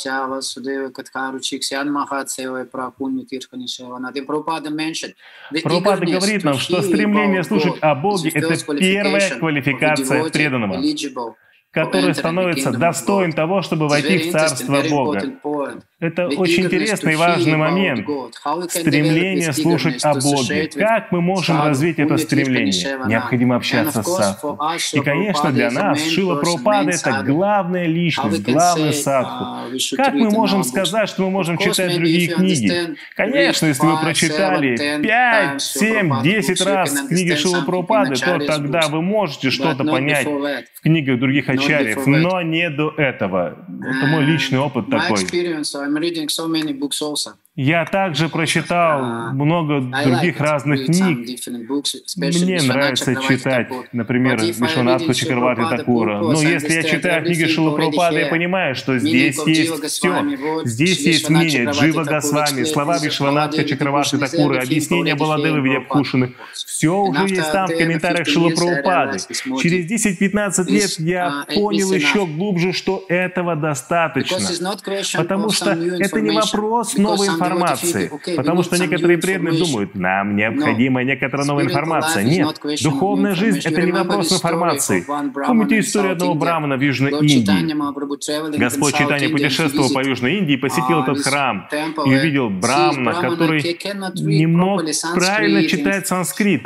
[5.63, 10.75] Прабхупада говорит нам, что стремление слушать о Боге— это первая квалификация преданного
[11.71, 15.23] который становится достоин того, чтобы войти в Царство Бога.
[16.01, 18.07] Это очень интересный и важный момент.
[18.69, 20.71] Стремление слушать о Боге.
[20.75, 22.99] Как мы можем развить это стремление?
[23.07, 24.59] Необходимо общаться с садху.
[24.93, 29.45] И, конечно, для нас Шила Прабхупада— это главная личность, главный садху.
[29.75, 32.97] Uh, как мы можем сказать, что мы можем читать другие книги?
[33.17, 39.51] Конечно, если вы прочитали 5, 7, 10 раз книги Шила Прабхупады, то тогда вы можете
[39.51, 43.59] что-то понять в книгах других ачарьев, но не до этого.
[43.83, 45.25] Это мой личный опыт такой.
[47.61, 51.41] Я также прочитал а, много других разных книг.
[52.17, 56.21] Мне нравится читать, например, Вишванатху Чакраварти Такура.
[56.21, 60.25] Но если я читаю книги Прабхупады, я понимаю, что здесь есть все.
[60.65, 66.35] Здесь есть мнение Джива Госвами, слова Вишванатха Чакраварти Такура, объяснение Баладевы Вьябхушины.
[66.53, 69.19] Все уже есть там в комментариях Прабхупады.
[69.61, 74.39] Через 10-15 лет я uh, понял еще глубже, что этого достаточно.
[75.17, 81.47] Потому что это не вопрос новой информации потому что некоторые преданные думают, нам необходима некоторая
[81.47, 82.25] новая информация.
[82.25, 85.05] Нет, духовная жизнь— это не вопрос информации.
[85.47, 88.59] Помните историю одного брамана в Южной Индии?
[88.59, 93.63] Господь Читания путешествовал по Южной Индии, посетил этот храм и увидел брамна, который
[94.23, 94.83] не мог
[95.15, 96.63] правильно читать санскрит.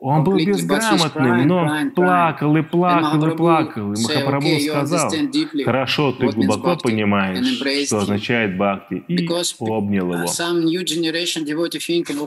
[0.00, 3.94] Он был безграмотным, но он плакал и плакал и плакал.
[4.02, 5.12] Махапрабху сказал,
[5.64, 9.28] хорошо, ты глубоко понимаешь, что означает бхакти, и
[9.60, 10.26] обнял его.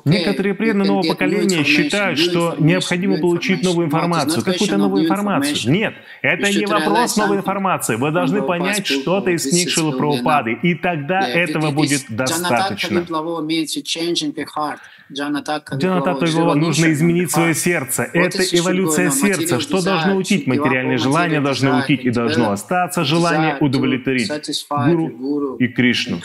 [0.05, 5.71] Некоторые преданные нового поколения считают, что необходимо получить новую информацию, какую-то новую информацию.
[5.71, 7.95] Нет, это не вопрос новой информации.
[7.95, 13.05] Вы должны понять что-то из книг Шилы Прабхупады, и тогда этого будет достаточно.
[15.11, 18.03] Джанатату Глава нужно изменить свое сердце.
[18.13, 19.59] Это эволюция сердца.
[19.59, 20.43] Что должно уйти?
[20.45, 24.29] Материальные желания должны уйти, и должно остаться желание удовлетворить
[24.69, 26.19] Гуру и Кришну.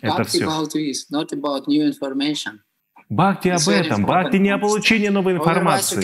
[0.00, 0.46] Это все.
[3.08, 4.04] Бхакти об этом.
[4.06, 6.02] Бхакти не о получении новой информации.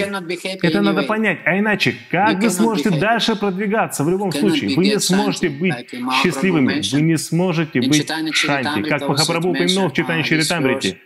[0.62, 1.38] Это надо понять.
[1.46, 4.04] А иначе, как вы сможете дальше продвигаться?
[4.04, 5.74] В любом случае, вы не сможете быть
[6.22, 6.82] счастливыми.
[6.92, 8.82] Вы не сможете быть шанти.
[8.82, 10.98] Как Махапрабху упомянул в читании Чаритамрити.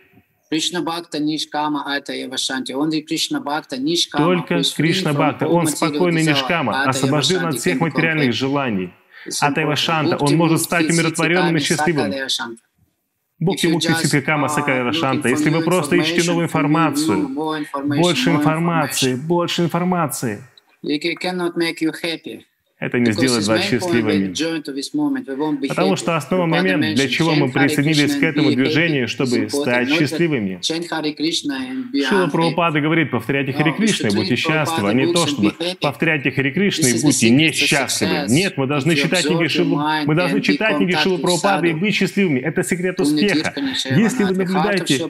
[4.19, 8.93] Только Кришна Бхакта, он спокойный нишкама, освобожден от всех материальных желаний.
[9.41, 12.13] Атайва Шанта, он может стать умиротворенным и счастливым.
[13.39, 13.81] Бог ему
[14.23, 15.29] Кама Сакайва Шанта.
[15.29, 20.45] Если вы просто ищете новую информацию, больше информации, больше информации,
[22.83, 24.35] это не сделает вас счастливыми.
[25.69, 30.59] Потому что основной момент, для чего мы присоединились к этому движению, чтобы стать счастливыми.
[30.63, 36.89] Шила Прабхупада говорит, повторяйте Хари Кришны, будьте счастливы, а не то, чтобы повторяйте Хари Кришны
[36.89, 38.27] и будьте несчастливы.
[38.29, 42.41] Нет, мы должны читать книги Шилу, мы должны читать книги Шилу Прабхупады и быть счастливыми.
[42.41, 43.55] Это секрет успеха.
[43.97, 45.09] Если вы наблюдаете,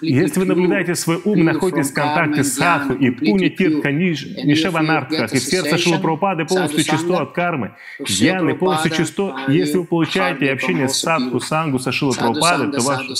[0.00, 5.36] если вы наблюдаете свой ум, находитесь в контакте с Садху и Пуни Тиртха Нишеванартхах, и
[5.36, 7.74] в сердце Шилу Прабхупады полностью чисто от кармы.
[8.00, 9.34] Гьяны полностью чисто.
[9.48, 13.14] Если вы получаете общение с садху, сангу, сашила Прабхупады, то ваше,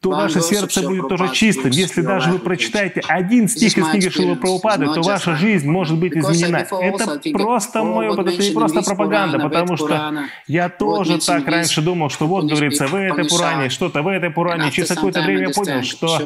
[0.00, 1.70] то ваше сердце будет тоже чистым.
[1.70, 6.16] Если даже вы прочитаете один стих из книги Шилы Прабхупады, то ваша жизнь может быть
[6.16, 6.66] изменена.
[6.80, 12.26] Это просто опыт, это не просто пропаганда, потому что я тоже так раньше думал, что
[12.26, 14.70] вот, говорится, в этой Пуране, что-то в этой Пуране.
[14.70, 16.18] Через какое-то время я понял, что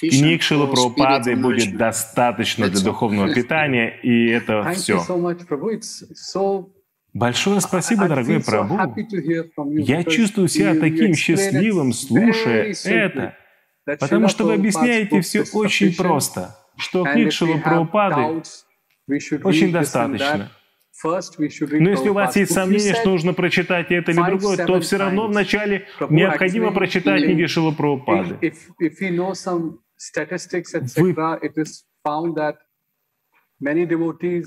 [0.00, 5.04] книг Шилы Прабхупады будет достаточно для духовного духовного питания, и это все.
[7.12, 8.78] Большое спасибо, дорогой Прабу.
[9.70, 13.34] Я чувствую себя таким счастливым, слушая это,
[13.98, 18.42] потому что вы объясняете все очень просто, что книг Шила Прабхупады
[19.44, 20.50] очень достаточно.
[21.02, 25.28] Но если у вас есть сомнения, что нужно прочитать это или другое, то все равно
[25.28, 28.38] вначале необходимо прочитать книги Шила Прабхупады.
[30.96, 31.14] Вы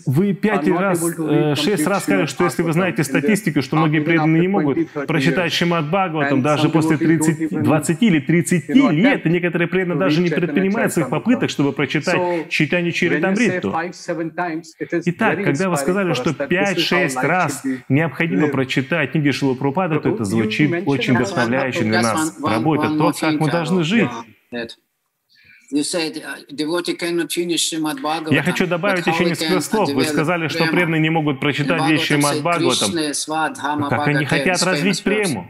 [0.08, 4.42] вы пять раз, э, шесть раз сказали, что если вы знаете статистику, что многие преданные
[4.42, 10.00] не могут прочитать Шимат Бхагаватам даже после 30, 20 или 30 лет, и некоторые преданные
[10.00, 13.74] даже не предпринимают своих попыток, чтобы прочитать читание Чиритамриту.
[15.06, 21.16] Итак, когда вы сказали, что 5-6 раз необходимо прочитать книги Шилупрупада, то это звучит очень
[21.16, 22.38] вдохновляюще для нас.
[22.44, 24.10] Работа, то, как мы должны жить.
[25.74, 26.46] Uh,
[28.32, 29.90] Я хочу добавить еще несколько слов.
[29.90, 32.92] Вы сказали, что преданные не могут прочитать вещи Мад Бхагаватам.
[33.90, 35.50] Как они хотят развить прему?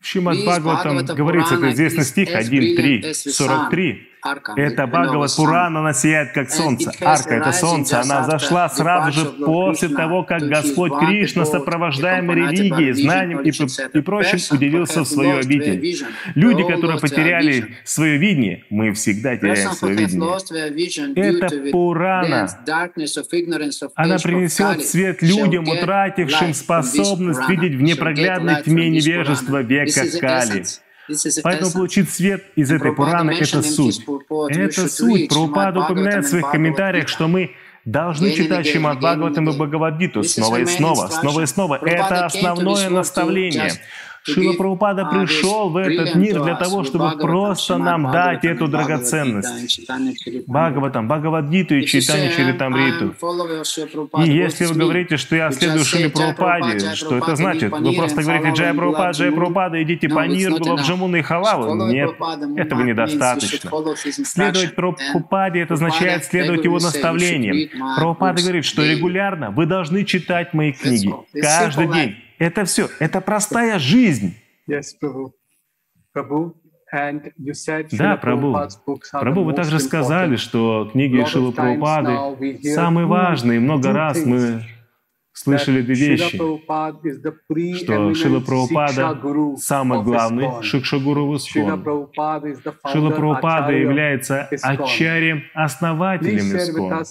[0.00, 4.08] В Шимад Бхагаватам говорится, это известный стих 1.3, 43.
[4.56, 6.92] Это Бхагават Пурана, она сияет как солнце.
[7.00, 8.00] Арка— это солнце.
[8.00, 14.38] Она зашла сразу же после того, как Господь Кришна, сопровождаемый религией, знанием и, и прочим,
[14.56, 16.06] удивился в свою обитель.
[16.34, 20.30] Люди, которые потеряли свое видение, мы всегда теряем свое видение.
[21.14, 22.48] Это Пурана.
[23.96, 30.64] Она принесет свет людям, утратившим способность видеть в непроглядной тьме невежества века Кали.
[31.42, 34.04] Поэтому получить свет из этой Пураны— это суть.
[34.48, 35.28] Это суть.
[35.28, 37.52] Прабхупада упоминает в своих комментариях, что мы
[37.84, 41.78] должны читать Шримад Бхагаватам и Бхагавадгиту снова и снова, снова и снова.
[41.82, 43.72] Это основное наставление.
[44.24, 49.80] Шила Прабхупада пришел в этот мир для того, чтобы просто нам дать эту драгоценность.
[50.46, 53.14] Бхагаватам, Бхагавадгиту и Чайтанья Чаритамриту.
[54.24, 57.72] И если вы говорите, что я следую Шиле Прабхупаде, что это значит?
[57.72, 61.86] Вы просто говорите Джай Прабхупада, Джай Прабхупада, идите по Ниргулу, Джамуна и Халаву.
[61.86, 62.10] Нет,
[62.56, 63.70] этого недостаточно.
[64.24, 67.96] Следовать Прабхупаде, это означает следовать его наставлениям.
[67.96, 71.12] Прабхупада говорит, что регулярно вы должны читать мои книги.
[71.40, 72.16] Каждый день.
[72.42, 74.34] Это все, это простая жизнь.
[74.68, 75.30] Yes, Prabhu.
[76.12, 76.54] Prabhu,
[76.92, 78.52] and you said да, Прабу.
[79.12, 83.60] Прабу, вы также сказали, что книги Шилы Прабхупады самые важные.
[83.60, 84.64] Много раз мы
[85.32, 86.36] слышали две вещи,
[87.76, 89.16] что Шила Прабхупада
[89.58, 91.84] самый главный Шикшагуру в Искон.
[92.90, 97.04] Шила Прабхупада является ачарьем, основателем Искон.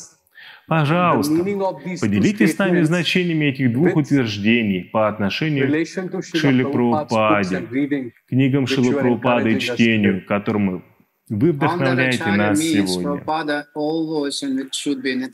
[0.71, 1.33] Пожалуйста,
[1.99, 9.51] поделитесь с нами значениями этих двух утверждений по отношению к Шиле Прабхупаде, книгам Шилы Прабхупады
[9.55, 10.85] и чтению, которым
[11.27, 13.21] вы вдохновляете нас сегодня.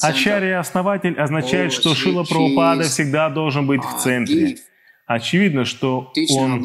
[0.01, 4.55] Ачарья основатель означает, что Шила Прабхупада всегда должен быть в центре.
[5.07, 6.61] Очевидно, что он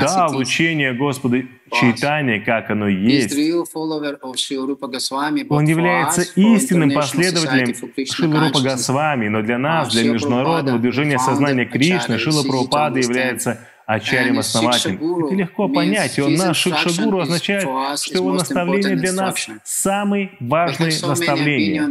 [0.00, 1.42] дал учение Господа
[1.72, 3.30] Чайтани, как оно есть.
[5.48, 7.74] Он является истинным последователем
[8.06, 13.60] Шилы Рупа Госвами, но для нас, для международного движения сознания Кришны, Шила Прабхупада является
[13.90, 15.24] Ачарьям основателем.
[15.26, 16.16] Это легко понять.
[16.18, 17.68] И он наш Шикшагуру означает,
[17.98, 21.88] что его наставление для нас самые важные наставления.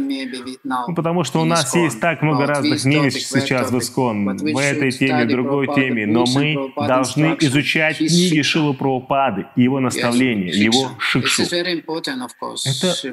[0.64, 4.90] Ну, потому что у нас есть так много разных мнений сейчас в Искон, в этой
[4.92, 10.92] теме, в другой теме, но мы должны изучать книги Шилы Прабхупады и его наставления, его
[10.98, 11.42] Шикшу.
[11.42, 11.84] Это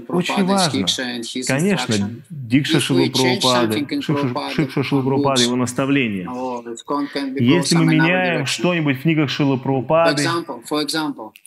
[0.08, 0.86] очень важно.
[1.46, 3.86] Конечно, Дикша Шилы Прабхупады,
[4.56, 6.30] Шикша Шилы Прабхупады, его наставления.
[7.38, 10.24] Если мы меняем что что-нибудь в книгах Шилы Прабхупады,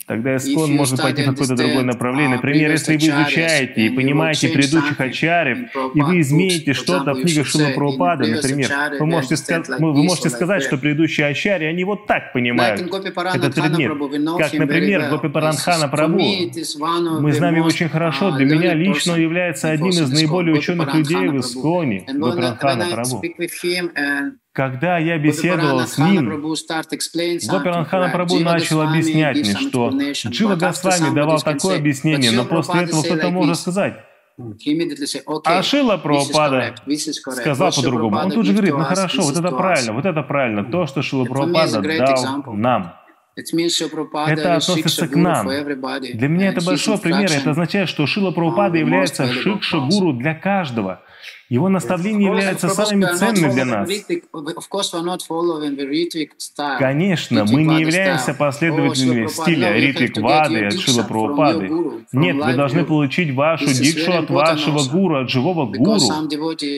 [0.06, 2.36] тогда Искон может пойти в какое-то другое направление.
[2.36, 5.58] Uh, Например, если вы изучаете и понимаете предыдущих ачарьев,
[5.94, 10.78] и вы измените что-то в книгах Шилы Прабхупады, например, вы можете, вы можете сказать, что
[10.78, 13.92] предыдущие ачарьи, они вот так понимают этот предмет.
[14.38, 17.20] Как, например, Гопи Паранхана Прабhu.
[17.20, 18.32] Мы знаем его очень хорошо.
[18.32, 23.22] Для меня лично он является одним из наиболее ученых людей в Исконе, Гопи Паранхана Прабhu.
[24.52, 31.78] Когда я беседовал с ним, Гопиранхана Прабу начал объяснять мне, что Джива Госвами давал такое
[31.78, 33.94] объяснение, но после этого кто-то может сказать,
[35.44, 36.74] а Шила Прабхупада
[37.32, 38.16] сказал по-другому.
[38.16, 41.24] Он тут же говорит, ну хорошо, вот это правильно, вот это правильно, то, что Шила
[41.26, 42.94] Прабхупада дал нам.
[43.36, 45.46] Это относится к нам.
[45.46, 47.30] Для меня это большой пример.
[47.30, 51.02] Это означает, что Шила Прабхупада является шикша-гуру для каждого.
[51.50, 53.88] Его наставления являются самыми ценными для нас.
[56.78, 61.68] Конечно, мы не являемся последователями стиля Ритвик Вады от Шила Прабхупады.
[62.12, 65.98] Нет, вы должны получить вашу дикшу от вашего гуру, от живого гуру.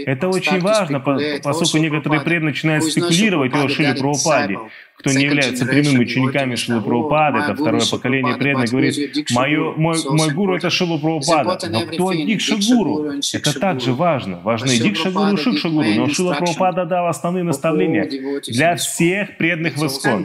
[0.06, 4.58] Это очень важно, поскольку некоторые преданные начинают спекулировать о Шиле Прабхупаде
[5.03, 10.30] кто не является прямыми учениками Шилы Прабхупады, это второе поколение преданных, говорит, мой, мой, мой
[10.30, 11.68] гуру это Шила Прабхупада.
[11.68, 13.12] Но кто Дикша Гуру?
[13.32, 14.38] Это также важно.
[14.44, 15.88] Важны Дикша Гуру, Шикша Гуру.
[15.96, 18.09] Но Шила Прабхупада дал основные наставления
[18.46, 20.24] для всех преданных в Искон.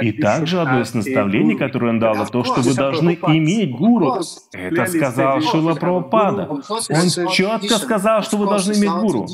[0.00, 4.20] И также одно из наставлений, которое он дал, это то, что вы должны иметь гуру.
[4.52, 6.48] Это сказал Шила Прабхупада.
[6.48, 9.26] Он четко сказал, что вы должны иметь гуру.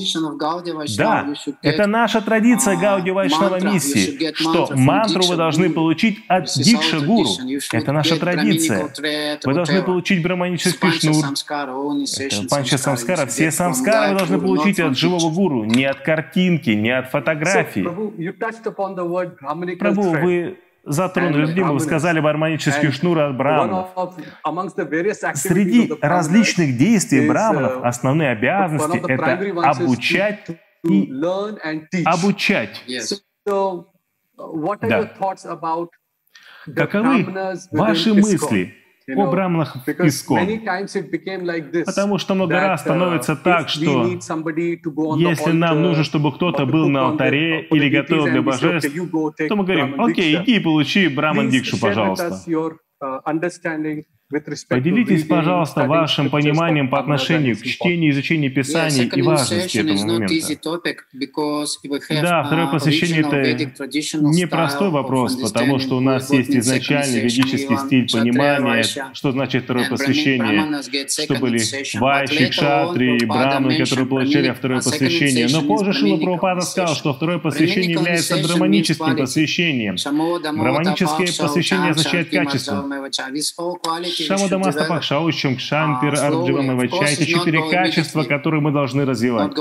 [0.96, 1.26] Да,
[1.62, 7.30] это наша традиция Гауди Вайшнава миссии, что мантру вы должны получить от Дикша Гуру.
[7.72, 8.88] Это наша традиция.
[9.44, 11.24] Вы должны получить браманический шнур.
[12.20, 13.26] Это панча самскара.
[13.26, 17.86] Все самскары вы должны получить от живого гуру, не от картинки, не от фотографии.
[19.78, 23.88] Прабу, вы затронули любимого, вы сказали барманический шнур от браманов.
[25.34, 29.38] Среди различных действий браманов основные обязанности— это
[29.68, 30.46] обучать
[30.84, 31.12] и
[32.04, 32.84] обучать.
[36.66, 36.86] Да.
[36.86, 37.26] Каковы
[37.72, 38.74] ваши мысли
[39.08, 40.38] о брамнах Искон?
[41.86, 47.06] Потому что много раз uh, становится так, что если нам нужно, чтобы кто-то был на
[47.06, 48.90] алтаре или готовил для божеств,
[49.48, 52.38] то мы говорим, окей, иди и получи браман дикшу, пожалуйста.
[54.68, 60.34] Поделитесь, пожалуйста, вашим пониманием по отношению к чтению и изучению Писаний и важности этого момента.
[62.22, 63.54] Да, второе посвящение— это
[64.20, 68.82] непростой вопрос, потому что у нас есть изначальный ведический стиль понимания,
[69.14, 71.58] что значит второе посвящение, что были
[71.98, 75.48] вайши, кшатри, брамны, которые получили второе посвящение.
[75.50, 79.96] Но позже Шила Прабхупада сказал, что второе посвящение является браманическим посвящением.
[80.58, 82.84] Браманическое посвящение означает качество.
[84.26, 89.52] Шамадамаста Пахшаучам, Кшампир, Ардживам и Вача— это четыре качества, которые мы должны развивать.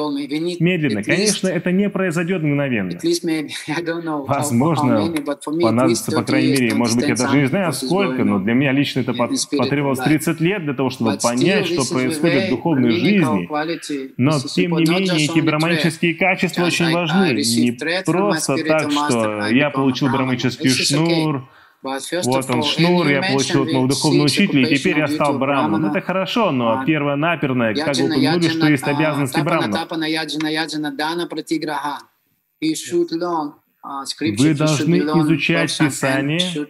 [0.59, 1.03] Медленно.
[1.03, 2.97] Конечно, это не произойдет мгновенно.
[4.27, 5.13] Возможно,
[5.61, 9.01] понадобится, по крайней мере, может быть, я даже не знаю сколько, но для меня лично
[9.01, 13.47] это потребовалось 30 лет для того, чтобы понять, что происходит в духовной жизни.
[14.17, 17.33] Но, тем не менее, эти браманические качества очень важны.
[17.33, 17.71] Не
[18.03, 21.47] просто так, что я получил браманический шнур,
[21.83, 25.85] вот он шнур, я получил от моего духовного учителя, и теперь я стал браманом.
[25.91, 29.87] Это хорошо, но первое-наперное, как вы упомянули, что есть обязанности брамана.
[34.37, 36.67] Вы должны изучать Писание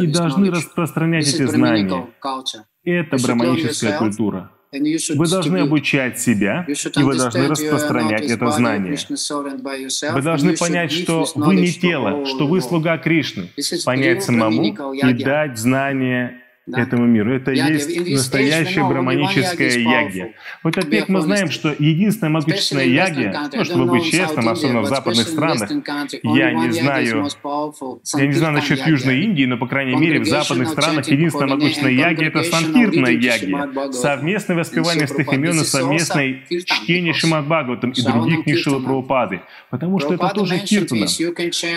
[0.00, 2.08] и должны распространять эти знания.
[2.84, 4.50] Это браманическая культура.
[5.14, 8.96] Вы должны обучать себя, и вы должны распространять это знание.
[10.12, 13.50] Вы должны понять, что вы не тело, что вы слуга Кришны.
[13.84, 17.34] Понять самому и дать знание этому миру.
[17.34, 20.32] Это есть настоящая браманическая ягья.
[20.62, 24.86] В этот век мы знаем, что единственная могущественная ягья, ну, чтобы быть честным, особенно в
[24.86, 25.70] западных странах,
[26.22, 27.28] я не знаю,
[28.16, 31.92] я не знаю насчет Южной Индии, но, по крайней мере, в западных странах единственная могущественная
[31.92, 33.92] ягья— это санкиртная ягья.
[33.92, 39.42] Совместное воспевание святых имен и совместное чтение Шимад Бхагаватам и других книг Шила Прабхупады.
[39.70, 41.06] Потому что это тоже киртана.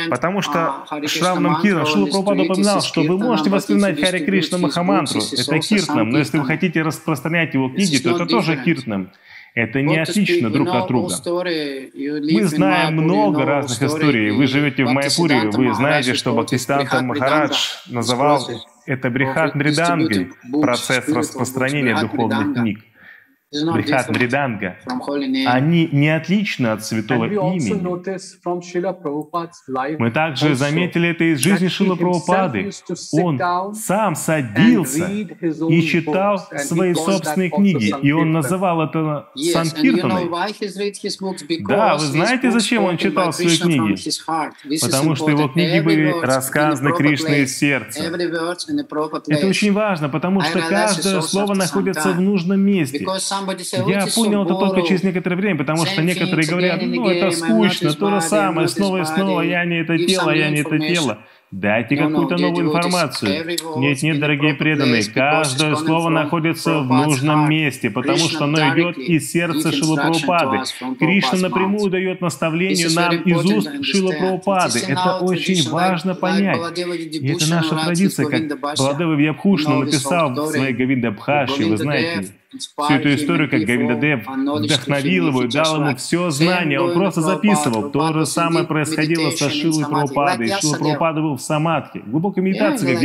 [0.09, 5.21] Потому что Шравнам Киртан Шила Прабхупада упоминал, что вы можете воспоминать Хари Кришна Махамад махамантру,
[5.21, 9.11] это киртнам, но если вы хотите распространять его книги, то это тоже киртнам.
[9.53, 11.15] Это не отлично друг от друга.
[11.25, 14.29] Мы знаем много разных историй.
[14.29, 17.57] Вы живете в Майпуре, вы знаете, что Бхактистантам Махарадж
[17.87, 18.47] называл
[18.85, 22.79] это Брихат Мридангой, процесс распространения духовных книг.
[23.49, 24.75] Брихат Мриданга,
[25.47, 27.71] они не отличны от святого имени.
[29.97, 32.69] Мы также заметили это из жизни Шила Прабхупады.
[33.13, 40.29] Он сам садился и читал свои собственные книги, и он называл это Санкиртаной.
[41.69, 43.95] Да, вы знаете, зачем он читал свои книги?
[44.81, 48.03] Потому что его книги были рассказаны Кришной из сердца.
[48.03, 53.05] Это очень важно, потому что каждое слово находится в нужном месте.
[53.87, 58.11] Я понял это только через некоторое время, потому что некоторые говорят, ну, это скучно, то
[58.11, 61.19] же самое, снова и снова, я не это тело, я не это тело.
[61.49, 63.57] Дайте какую-то новую информацию.
[63.77, 69.31] Нет, нет, дорогие преданные, каждое слово находится в нужном месте, потому что оно идет из
[69.31, 70.63] сердца Шилапрабхупады.
[70.99, 74.79] Кришна напрямую дает наставление нам из уст Шилапрабхупады.
[74.89, 76.77] Это очень важно понять.
[76.77, 82.27] И это наша традиция, как Баладева Вьябхушна написал в своей Гавинда Бхаши, вы знаете,
[82.61, 86.79] всю эту историю, как Гавиндадев вдохновил его и дал ему все знание.
[86.79, 87.89] Он просто записывал.
[87.91, 90.47] То же самое происходило со Шилой Прабхупадой.
[90.59, 93.01] Шила Прабхупада был в самадхи, глубокой медитации, как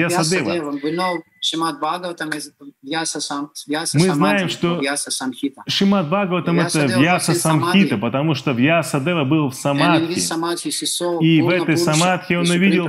[3.67, 4.09] Вьясадева.
[4.09, 4.81] Мы знаем, что
[5.67, 10.21] Шимат Бхагаватам— это Вьяса Самхита, потому что Вьяса Дева был в самадхи.
[11.21, 12.89] И в этой самадхи он увидел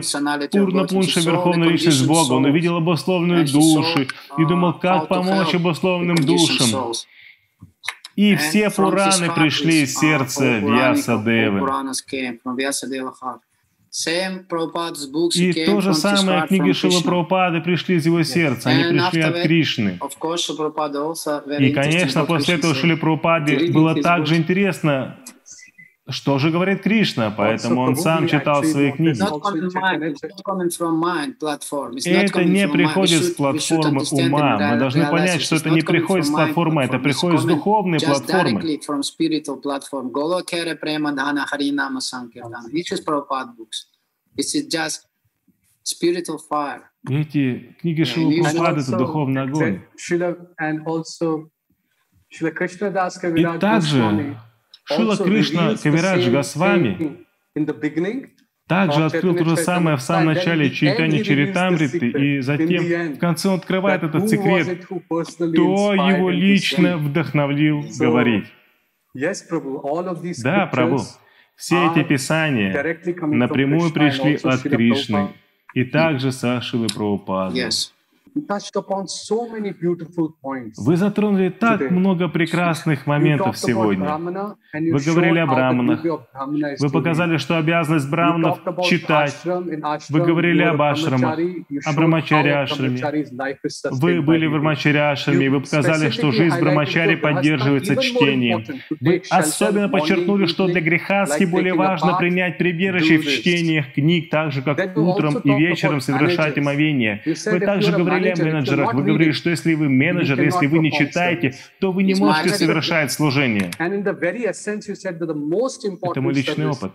[0.51, 6.93] Пурна Пунша, Верховную Личность Бога, он увидел обусловленную души и думал, как помочь обусловленным душам.
[8.15, 11.59] И все Пураны пришли из сердца Вьяса Девы.
[15.35, 19.99] И то же самое книги Шила Прабхупады пришли из его сердца, они пришли от Кришны.
[21.59, 25.19] И, конечно, после этого Шили Прабхупаде было также интересно
[26.09, 27.31] что же говорит Кришна?
[27.31, 29.17] Поэтому он сам читал свои книги.
[32.09, 34.57] Это не приходит с платформы ума.
[34.71, 38.61] Мы должны понять, что это не приходит с платформы, это приходит с духовной платформы.
[47.09, 49.81] Эти книги Шилы Прабхупады— это духовный огонь.
[53.35, 54.37] И также
[54.85, 57.25] Шила Кришна Кавирадж Госвами
[58.67, 63.55] также открыл то же самое в самом начале Чайтани Чаритамриты, и затем в конце он
[63.59, 68.45] открывает этот секрет, кто его лично вдохновил говорить.
[70.43, 70.99] Да, Прабу,
[71.55, 72.73] все эти писания
[73.21, 75.29] напрямую пришли от Кришны
[75.73, 77.55] и также со Шилы Прабхупады.
[80.77, 84.05] Вы затронули так много прекрасных моментов сегодня.
[84.73, 86.03] Вы говорили о браманах.
[86.79, 89.39] Вы показали, что обязанность браманов читать.
[90.09, 91.37] Вы говорили об ашрамах,
[91.85, 93.01] о брамачаре ашраме.
[93.91, 98.63] Вы были в брамачаре ашраме, и вы показали, что жизнь брамачари поддерживается чтением.
[98.99, 104.63] Вы особенно подчеркнули, что для грехаски более важно принять прибежище в чтениях книг, так же,
[104.63, 107.21] как утром и вечером совершать омовение.
[107.25, 108.93] Вы также говорили о менеджерах.
[108.93, 113.11] Вы говорили, что если вы менеджер, если вы не читаете, то вы не можете совершать
[113.11, 113.71] служение.
[113.77, 114.13] Это
[116.21, 116.91] мой личный опыт.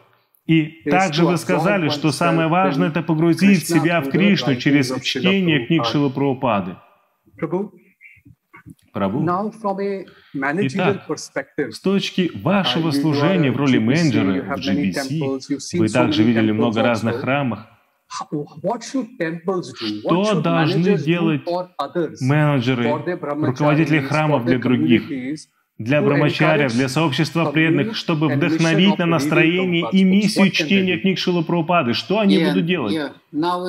[0.46, 5.84] И также вы сказали, что самое важное— это погрузить себя в Кришну через чтение книг
[5.84, 6.76] Шилы Прабхупады.
[8.92, 9.22] Прабу.
[9.22, 16.82] Итак, с точки вашего uh, служения в роли менеджера в GBC, вы также видели много
[16.82, 17.60] разных храмов.
[18.10, 18.46] Что
[20.40, 21.42] должны делать
[22.20, 25.02] менеджеры, руководители храмов для других,
[25.78, 31.92] для брамачарьев, для сообщества преданных, чтобы вдохновить на настроение и миссию чтения книг Шилы Прабхупады?
[31.92, 33.12] Что они будут делать?
[33.30, 33.68] Now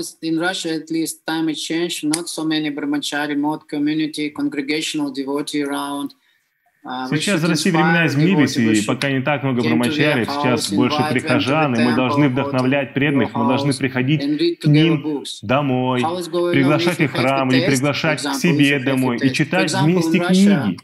[6.83, 11.83] сейчас в России времена изменились, и пока не так много брамачари, сейчас больше прихожан, и
[11.83, 17.65] мы должны вдохновлять преданных, мы должны приходить к ним домой, приглашать их в храм или
[17.65, 20.77] приглашать к себе домой и читать вместе книги.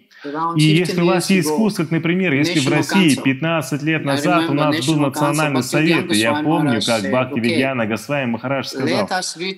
[0.55, 4.53] И если у вас есть вкус, как, например, если в России 15 лет назад у
[4.53, 9.07] нас был национальный совет, и я помню, как Бхакти Видьяна Госвами Махарадж сказал,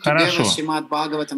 [0.02, 0.44] хорошо,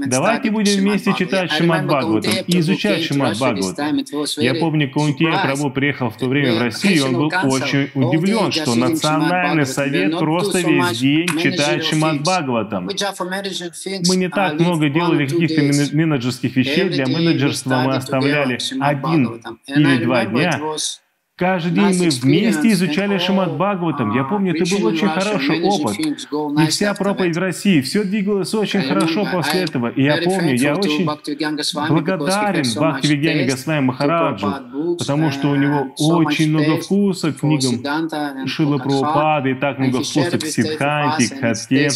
[0.08, 4.00] давайте будем вместе читать Шимат Бхагаватам и изучать Шимат Бхагаватам.
[4.38, 8.52] Я помню, Каунтия Прабу приехал в то время в Россию, и он был очень удивлен,
[8.52, 12.86] что национальный совет просто весь день читает Шимат Бхагаватам.
[12.86, 20.04] Мы не так много делали каких-то менеджерских вещей, для менеджерства мы оставляли один один или
[20.06, 20.52] два дня,
[21.40, 24.14] Каждый день мы вместе изучали Шимат Бхагаватам.
[24.14, 25.98] Я помню, это был очень хороший опыт.
[25.98, 29.88] И вся проповедь в России, все двигалось очень хорошо после этого.
[29.88, 34.54] И я помню, я очень благодарен Бхакти Вигьяне Госвами Махараджу,
[34.98, 40.38] потому что у него очень много вкуса к книгам Шила Прабхупады, и так много вкуса
[40.38, 41.90] к Сидханте, к Хатке.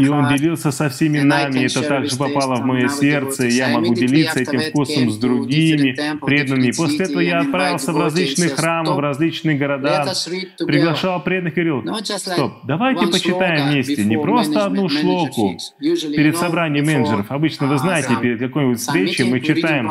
[0.00, 4.40] И он делился со всеми нами, это также попало в мое сердце, я могу делиться
[4.40, 6.72] этим вкусом с другими преданными.
[6.72, 10.14] После этого я отправился в различные различные храмы, в различные города,
[10.58, 17.30] приглашал преданных и говорил, стоп, давайте почитаем вместе, не просто одну шлоку перед собранием менеджеров.
[17.30, 19.90] Обычно, вы знаете, перед какой-нибудь встречей мы читаем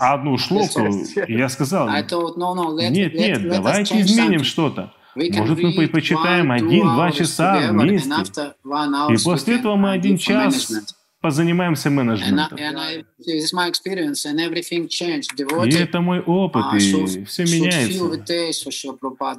[0.00, 0.86] одну шлоку,
[1.26, 4.92] и я сказал, нет, нет, давайте изменим что-то.
[5.14, 8.54] Может, мы почитаем один-два часа вместе.
[9.10, 10.72] И после этого мы один час
[11.24, 12.58] позанимаемся менеджментом.
[15.64, 17.98] И это мой опыт, а, и все меняется.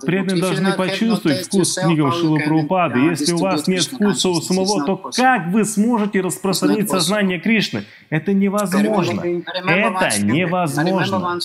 [0.07, 2.99] Преданные должны почувствовать вкус книгам Шилу Прабхупады.
[3.11, 7.85] Если у вас нет вкуса у самого, то как вы сможете распространить сознание Кришны?
[8.09, 9.21] Это невозможно.
[9.21, 11.39] Это невозможно.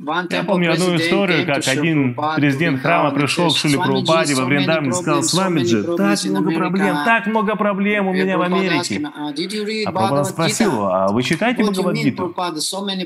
[0.00, 4.92] Я помню одну историю, как один президент храма пришел к Шили Прабхупаде во Вриндавне и
[4.92, 9.00] сказал, с вами же так много проблем, так много проблем у меня в Америке.
[9.06, 12.34] А Прабхупада спросил, а вы читаете Бхагавадгиту?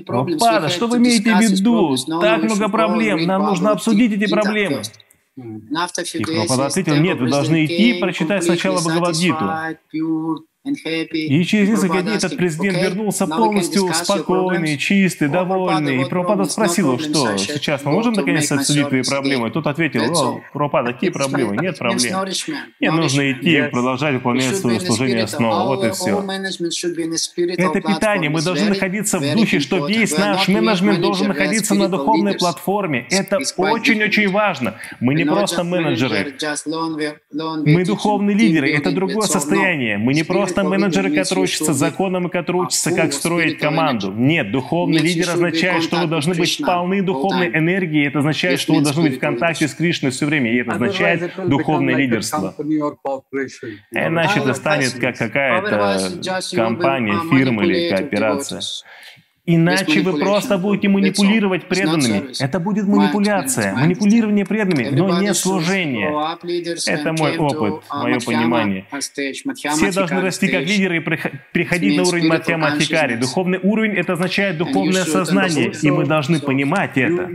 [0.07, 1.95] Прабхупада, что вы имеете в виду?
[2.21, 4.83] Так много проблем, нам нужно обсудить эти проблемы.
[5.37, 9.45] И Прабхупада ответил, нет, вы должны идти и прочитать сначала Бхагавадгиту.
[10.69, 16.03] И через несколько дней этот президент вернулся полностью спокойный, чистый, довольный.
[16.03, 19.49] И Прабхупада спросил, что сейчас мы можем наконец обсудить твои проблемы?
[19.49, 21.57] И тот ответил, о, Прабхупада, какие проблемы?
[21.57, 22.17] Нет проблем.
[22.81, 25.65] Мне нужно идти и продолжать выполнять свое служение снова.
[25.65, 26.19] Вот и все.
[27.57, 28.31] Это питание.
[28.31, 33.07] Мы должны находиться в духе, что весь наш менеджмент должен находиться на духовной платформе.
[33.11, 34.75] Это очень-очень важно.
[35.01, 36.35] Мы не просто менеджеры.
[37.65, 38.71] Мы духовные лидеры.
[38.73, 39.99] Это другое состояние.
[39.99, 44.13] Мы не просто просто менеджеры, которые учатся законам и которые учатся, как строить команду.
[44.13, 48.07] Нет, духовный лидер означает, что вы должны быть полны духовной энергии.
[48.07, 50.53] Это означает, что вы должны быть в контакте с Кришной все время.
[50.53, 52.55] И это означает духовное лидерство.
[53.93, 56.21] Иначе это станет как какая-то
[56.55, 58.63] компания, фирма или кооперация.
[59.51, 62.39] Иначе вы просто будете манипулировать преданными.
[62.39, 66.11] Это будет манипуляция, манипулирование преданными, но не служение.
[66.87, 68.85] Это мой опыт, мое понимание.
[69.01, 73.17] Все должны расти как лидеры и приходить на уровень Матья Мадхикари.
[73.17, 77.27] Духовный уровень— это означает духовное сознание, и мы должны понимать это.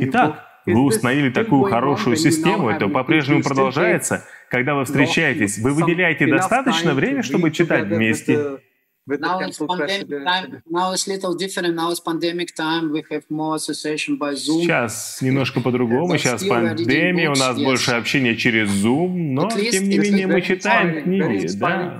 [0.00, 6.94] Итак, вы установили такую хорошую систему, это по-прежнему продолжается, когда вы встречаетесь, вы выделяете достаточно
[6.94, 8.60] времени, чтобы читать вместе?
[9.06, 10.62] Now it's pandemic time.
[10.70, 11.74] Now it's little different.
[11.74, 12.90] Now it's pandemic time.
[12.90, 14.62] We have more association by Zoom.
[14.62, 16.16] Сейчас немножко по-другому.
[16.16, 21.46] Сейчас пандемия, у нас больше общения через Zoom, но тем не менее мы читаем книги,
[21.56, 21.96] да.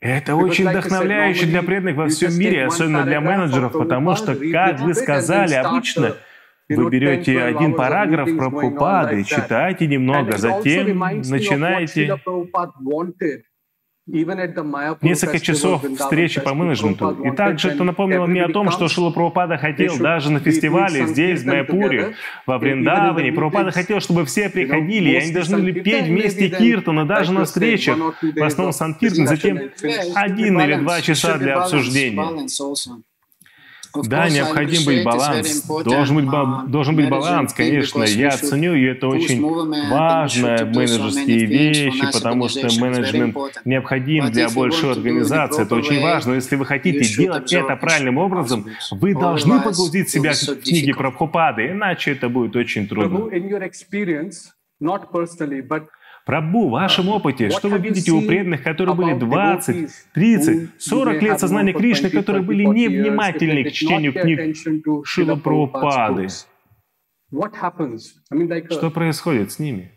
[0.00, 4.94] Это очень вдохновляюще для преданных во всем мире, особенно для менеджеров, потому что, как вы
[4.94, 6.16] сказали, обычно
[6.68, 12.16] вы берете один параграф про Пупады, читаете немного, затем начинаете
[15.02, 17.10] Несколько часов встречи по менеджменту.
[17.24, 21.42] И также это напомнило мне о том, что Шила Прабхупада хотел даже на фестивале здесь,
[21.42, 22.14] в Майапуре,
[22.46, 23.32] во Вриндаване.
[23.32, 27.96] Прабхупада хотел, чтобы все приходили, и они должны были петь вместе киртану, даже на встречах,
[28.22, 29.58] в основном санкиртан, затем
[30.14, 32.46] один или два часа для обсуждения.
[33.94, 35.62] Да, необходим быть баланс.
[35.84, 38.02] Должен быть, uh, должен быть баланс, конечно.
[38.02, 39.42] Я ценю, и это очень
[39.90, 45.62] важно, менеджерские вещи, потому что менеджмент необходим для большой организации.
[45.62, 46.34] Это очень важно.
[46.34, 51.70] Если вы хотите делать это правильным образом, вы должны погрузить себя в книги про Прабхупады,
[51.70, 53.28] иначе это будет очень трудно.
[56.30, 61.40] Прабу, в вашем опыте, что вы видите у преданных, которые были 20, 30, 40 лет
[61.40, 64.56] сознания Кришны, которые были невнимательны к чтению книг
[65.04, 66.28] Шила Прабхупады?
[68.70, 69.92] Что происходит с ними?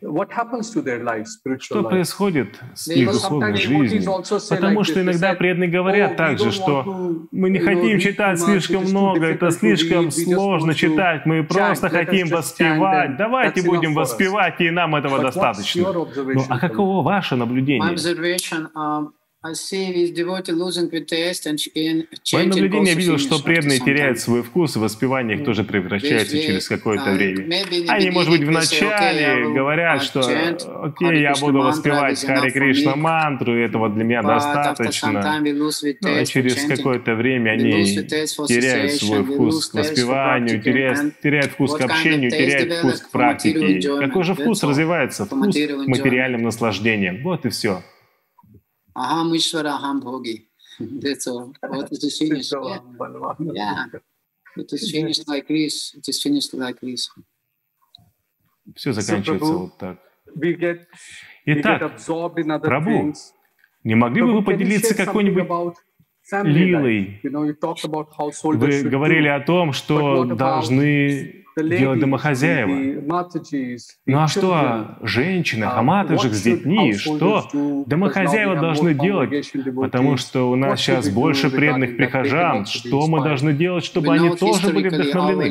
[1.60, 4.04] Что происходит с их духовной жизнью?
[4.50, 6.84] Потому что иногда преданные говорят oh, также, что
[7.32, 13.18] мы не хотим читать слишком много, это слишком сложно читать, мы просто хотим воспевать.
[13.18, 15.92] Давайте будем воспевать, и нам этого достаточно.
[15.92, 17.98] Ну, а каково ваше наблюдение?
[22.32, 27.10] Мое наблюдение видел, что преданные теряют свой вкус, и воспевание их тоже превращается через какое-то
[27.10, 27.66] uh, время.
[27.90, 33.90] Они, может быть, вначале говорят, что «Окей, я буду воспевать Хари Кришна мантру, и этого
[33.90, 35.42] для меня достаточно».
[36.02, 37.84] Но через какое-то время они
[38.48, 43.82] теряют свой вкус к воспеванию, теряют, теряют вкус к общению, теряют вкус к практике.
[44.00, 45.26] Какой же вкус развивается?
[45.26, 47.22] Вкус к материальным наслаждениям.
[47.24, 47.84] Вот и все.
[48.96, 50.46] Aham Ishvara, Aham Bhogi.
[50.80, 51.54] That's all.
[51.62, 52.52] What is the finish?
[52.52, 52.80] Yeah.
[53.54, 53.86] yeah.
[54.56, 55.96] It is finished like this.
[55.98, 57.10] It is finished like this.
[58.76, 60.00] Все заканчивается вот так.
[61.46, 62.00] Итак,
[62.62, 63.14] Прабу,
[63.84, 65.48] не могли бы вы поделиться какой-нибудь
[66.44, 67.20] лилой?
[67.24, 71.43] Вы говорили о том, что должны
[71.80, 73.02] делать домохозяева.
[74.06, 76.94] Ну а что о женщинах, о матушек с детьми?
[76.94, 77.44] Что
[77.86, 79.30] домохозяева должны делать?
[79.82, 82.66] Потому что у нас сейчас больше преданных прихожан.
[82.66, 85.44] Что мы должны делать, чтобы они тоже были вдохновлены?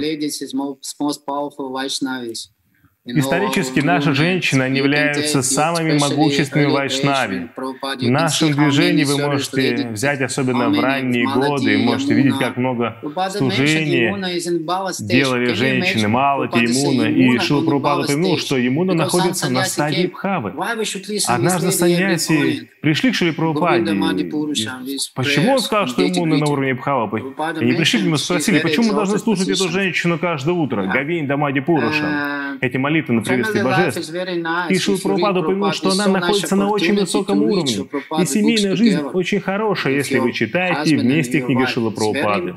[3.05, 7.49] Исторически наши женщины они являются самыми могущественными вайшнави.
[7.57, 12.97] В нашем движении вы можете взять, особенно в ранние годы, можете видеть, как много
[13.31, 14.15] служения
[15.01, 20.55] делали женщины, Малати, Имуна, и Шила Прабхупада упомянул, что Имуна находится на стадии Бхавы.
[21.27, 23.95] Однажды саньяси пришли к Шиле Прабхупаде.
[25.17, 27.35] Почему он сказал, что Имуна на уровне Бхавы?
[27.61, 31.27] Они пришли к нему и спросили, почему мы должны слушать эту женщину каждое утро, Гавин
[31.27, 34.11] Дамади Пуруша, эти молитвы на приветствие божеств.
[34.71, 37.89] И Шил Прабхупада упомянул, что она находится на очень высоком уровне,
[38.19, 42.55] и семейная жизнь очень хорошая, если вы читаете вместе книги Шила Прабхупады.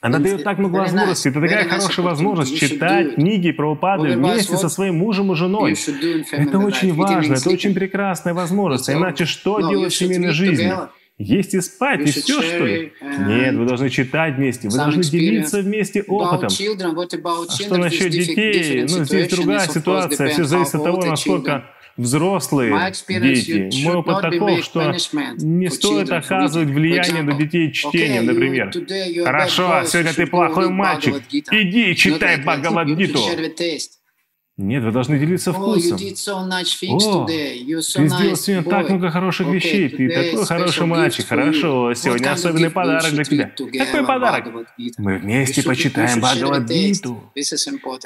[0.00, 1.28] Она дает так много возможностей.
[1.28, 5.76] Это такая хорошая возможность читать книги про упады вместе со своим мужем и женой.
[6.32, 8.90] Это очень важно, это очень прекрасная возможность.
[8.90, 10.72] Иначе что делать в семейной жизни?
[11.22, 12.92] Есть и спать, и все, что ли?
[13.00, 16.46] Uh, Нет, вы должны читать вместе, вы должны делиться вместе опытом.
[16.46, 18.86] А что насчет детей?
[18.88, 20.28] Ну, здесь другая ситуация.
[20.30, 21.64] Все зависит от того, насколько
[21.96, 23.70] взрослые дети.
[23.84, 24.92] Мой опыт таков, что
[25.38, 28.72] не стоит оказывать влияние на детей чтением, например.
[29.24, 31.22] Хорошо, сегодня ты плохой мальчик.
[31.30, 33.20] Иди читай Бхагавадгиту.
[34.58, 35.94] Нет, вы должны делиться вкусом.
[35.94, 35.98] О,
[37.26, 39.88] ты сделал сегодня так много хороших вещей.
[39.88, 41.26] Ты такой хороший мальчик.
[41.26, 43.52] Хорошо, сегодня особенный подарок для тебя.
[43.56, 44.52] Какой подарок?
[44.98, 47.32] Мы вместе почитаем Бхагавадгиту.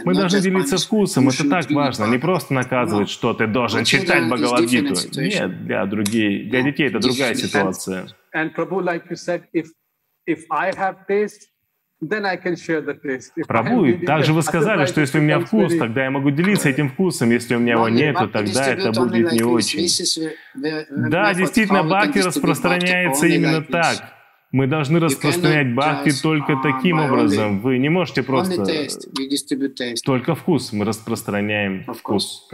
[0.05, 1.29] Мы должны делиться вкусом.
[1.29, 2.05] Это так важно.
[2.05, 4.95] Не просто наказывать, что ты должен читать Бхагавадгиту.
[5.21, 8.07] Нет, для других, для детей это другая ситуация.
[8.35, 9.67] And Prabhu, like you said, if
[10.27, 11.49] if I have taste,
[13.47, 14.05] Пробую.
[14.05, 17.31] Также вы сказали, что если у меня вкус, тогда я могу делиться этим вкусом.
[17.31, 19.81] Если у меня его нет, то тогда это будет не очень.
[21.11, 24.13] Да, действительно, бхакти распространяется именно так.
[24.53, 27.61] Мы должны распространять бхакти только таким образом.
[27.61, 28.63] Вы не можете просто...
[28.63, 28.89] Э,
[30.05, 30.73] только вкус.
[30.73, 32.47] Мы распространяем вкус.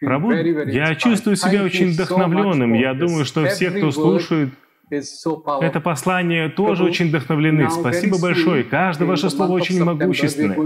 [0.00, 2.74] Прабу, я чувствую себя очень вдохновленным.
[2.74, 4.50] Я думаю, что все, кто слушает
[4.90, 7.70] это послание тоже очень вдохновлены.
[7.70, 8.64] Спасибо большое.
[8.64, 10.56] Каждое ваше слово очень могущественное.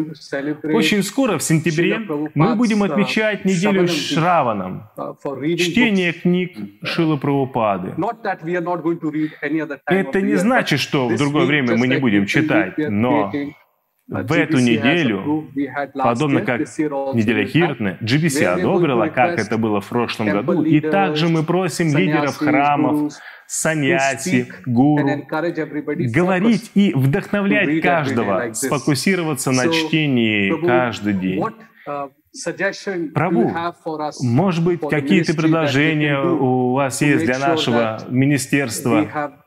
[0.74, 2.00] Очень скоро, в сентябре,
[2.34, 4.88] мы будем отмечать неделю Шраваном,
[5.58, 7.94] чтение книг Шила Прабхупады.
[9.86, 13.32] Это не значит, что в другое время мы не будем читать, но
[14.06, 15.48] в эту неделю,
[15.94, 21.42] подобно как неделя Хиртны, GBC одобрила, как это было в прошлом году, и также мы
[21.42, 23.14] просим лидеров храмов,
[23.46, 25.08] саньяси, гуру,
[26.12, 31.42] говорить и вдохновлять каждого, сфокусироваться на чтении каждый день.
[33.14, 33.52] Прабу,
[34.22, 39.43] может быть, какие-то предложения у вас есть для нашего министерства,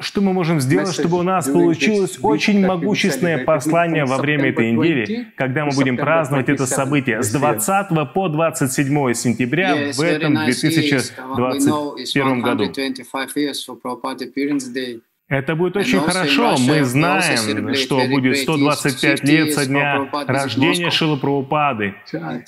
[0.00, 5.28] что мы можем сделать, чтобы у нас получилось очень могущественное послание во время этой недели,
[5.36, 12.64] когда мы будем праздновать это событие с 20 по 27 сентября в этом 2021 году?
[15.28, 16.54] Это будет очень хорошо.
[16.58, 21.94] Мы знаем, что будет 125 лет со дня рождения Шилы Прабхупады.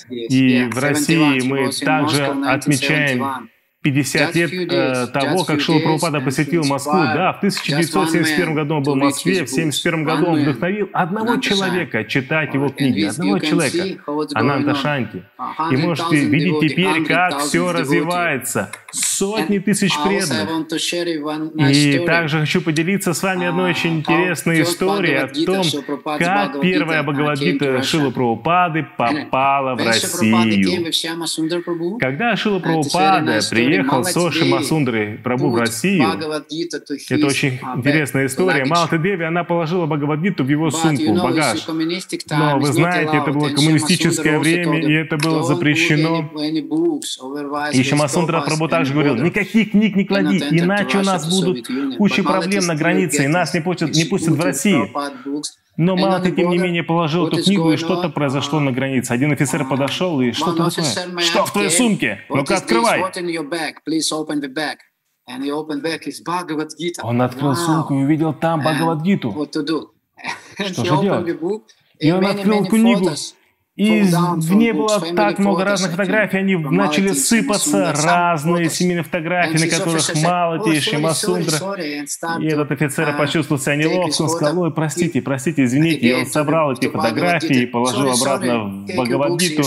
[0.09, 3.49] И в России мы также отмечаем
[3.81, 6.99] 50 лет э, того, как Шила Прабхупада посетил Москву.
[6.99, 12.03] Да, в 1971 году он был в Москве, в 1971 году он вдохновил одного человека
[12.03, 14.03] читать его книги, одного человека,
[14.33, 15.23] Ананта Шанти.
[15.71, 18.69] И можете видеть теперь, как все развивается.
[18.91, 20.49] Сотни тысяч преданных.
[21.69, 25.63] И также хочу поделиться с вами одной очень интересной историей о том,
[26.17, 30.91] как первая Бхагавадгита Шила Прабхупады попала в Россию.
[31.99, 36.03] Когда Шила Прабхупада приехал приехал Соши Масундры Прабу в Россию.
[37.09, 38.65] Это очень интересная история.
[38.65, 41.65] Малата Деви, она положила Бхагавадгиту в его сумку, в багаж.
[41.67, 46.29] Но вы знаете, это было коммунистическое время, и это было запрещено.
[47.71, 51.67] И еще Масундра Прабу также говорил, никаких книг не клади, иначе у нас будут
[51.97, 54.89] куча проблем на границе, и нас не пустят, не пустят в Россию.
[55.81, 59.11] Но Малты, тем не менее, положил эту книгу, и что-то произошло на границе.
[59.13, 61.19] Один офицер подошел и что-то такое.
[61.21, 62.19] Что в твоей сумке?
[62.29, 62.99] Ну-ка, открывай.
[67.03, 69.31] Он открыл сумку и увидел там Бхагавадгиту.
[70.57, 71.39] Что же делать?
[71.99, 73.09] И он открыл книгу.
[73.79, 79.67] И в ней было так много разных фотографий, они начали сыпаться, разные семейные фотографии, на
[79.67, 81.57] которых Малатиш и Масундра.
[82.41, 86.09] И этот офицер почувствовал себя неловко, он сказал, ой, простите, простите, извините.
[86.09, 89.63] И он собрал эти фотографии и положил обратно в Бхагавадгиту.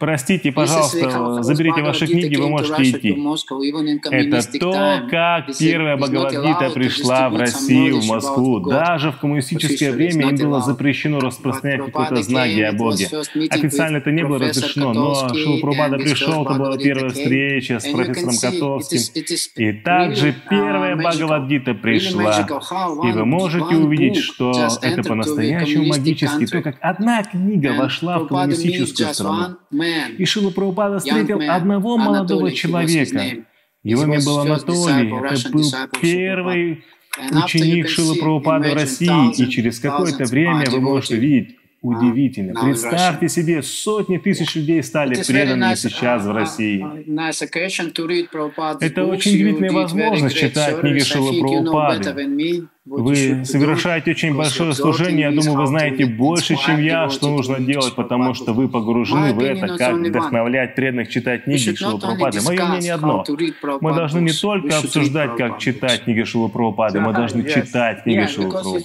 [0.00, 3.16] Простите, пожалуйста, заберите ваши книги, вы можете идти.
[4.10, 8.58] Это то, как первая Бхагавадгита пришла в Россию, в Москву.
[8.58, 13.08] Даже в коммунистическое время им было запрещено распространять какое-то знаки о Боге.
[13.50, 19.00] Официально это не было разрешено, но Шилпрупада пришел, это была первая встреча с профессором Котовским.
[19.56, 22.46] И также первая Бхагавадгита пришла.
[23.04, 29.14] И вы можете увидеть, что это по-настоящему магически, то, как одна книга вошла в коммунистическую
[29.14, 29.56] страну.
[30.18, 33.44] И Шилпрупада встретил одного молодого человека.
[33.82, 35.64] Его имя был Анатолий, это был
[36.00, 36.84] первый
[37.44, 42.54] ученик Шилы Прабхупады в России, и через какое-то время вы можете видеть, удивительно.
[42.60, 46.84] Представьте себе, сотни тысяч людей стали преданными сейчас в России.
[48.80, 52.04] Это очень удивительная возможность читать книги Шилы Прабхупады.
[52.86, 55.30] Вы совершаете очень большое служение.
[55.30, 59.40] Я думаю, вы знаете больше, чем я, что нужно делать, потому что вы погружены в
[59.40, 62.42] это, как вдохновлять преданных читать книги Шилы Прабхупады.
[62.42, 63.24] Мое мнение одно.
[63.80, 68.50] Мы должны не только обсуждать, как читать книги Шилы Прабхупады, мы должны читать книги Шилы
[68.50, 68.84] Прабхупады.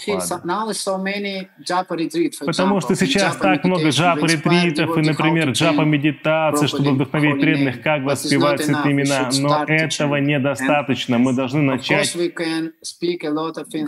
[2.45, 8.93] Потому что сейчас так много джапа-ретритов и, например, джапа-медитации, чтобы вдохновить преданных, как воспевать святые
[8.93, 9.29] имена.
[9.39, 11.17] Но этого недостаточно.
[11.17, 12.15] Мы должны начать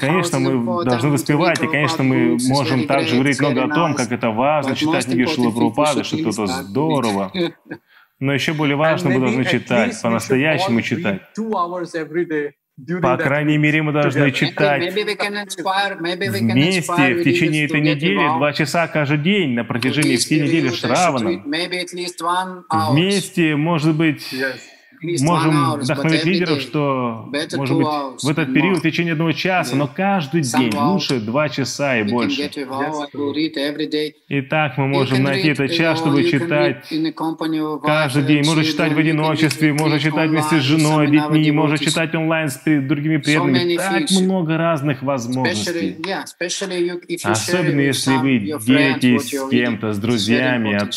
[0.02, 4.32] Конечно, мы должны воспевать, и, конечно, мы можем также говорить много о том, как это
[4.32, 7.32] важно читать книги Шилы Прупады, что это здорово.
[8.20, 11.22] Но еще более важно, мы должны читать, по-настоящему читать.
[13.02, 15.14] По крайней мере, мы должны читать вместе
[17.14, 21.44] в течение этой недели два часа каждый день на протяжении всей недели Шравана.
[22.92, 24.34] Вместе, может быть,
[25.02, 27.88] можем вдохновить лидеров, что, может быть,
[28.24, 32.50] в этот период в течение одного часа, но каждый день лучше два часа и больше.
[34.28, 36.86] И так мы можем найти этот час, чтобы читать
[37.84, 38.46] каждый день.
[38.46, 43.18] Можно читать в одиночестве, можно читать вместе с женой, детьми, можно читать онлайн с другими
[43.18, 43.78] преданными.
[43.78, 45.98] Так много разных возможностей.
[47.24, 50.92] Особенно если вы делитесь с кем-то, с друзьями о том,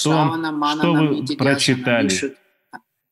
[0.79, 2.11] что вы прочитали.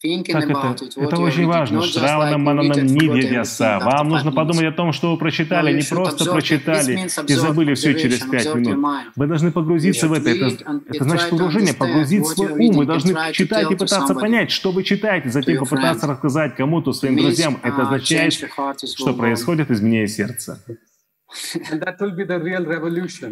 [0.02, 0.76] Как это?
[0.96, 1.80] Это очень важно.
[1.82, 3.78] Шравана Мананам Нидьяса.
[3.80, 8.18] Вам нужно подумать о том, что вы прочитали, не просто прочитали и забыли все через
[8.20, 8.84] пять минут.
[9.14, 10.30] Вы должны погрузиться в это.
[10.30, 12.76] Это, это значит погружение, погрузить свой ум.
[12.76, 17.58] Вы должны читать и пытаться понять, что вы читаете, затем попытаться рассказать кому-то, своим друзьям.
[17.62, 20.60] Это означает, что происходит изменение сердца.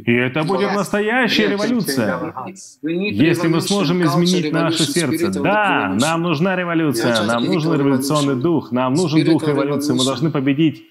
[0.07, 2.35] И это будет настоящая революция.
[2.83, 5.31] Если мы сможем изменить наше сердце.
[5.31, 10.87] Да, нам нужна революция, нам нужен революционный дух, нам нужен дух революции, мы должны победить.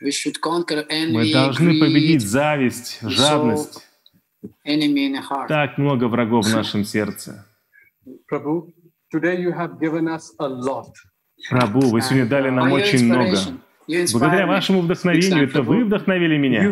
[0.00, 3.86] Мы должны победить зависть, жадность.
[5.48, 7.46] Так много врагов в нашем сердце.
[11.50, 13.36] Прабу, вы сегодня дали нам очень много.
[14.12, 16.62] Благодаря вашему вдохновению, это вы вдохновили меня.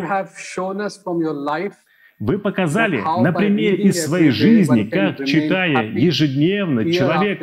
[2.21, 7.41] Вы показали на примере из своей жизни, как, читая ежедневно, человек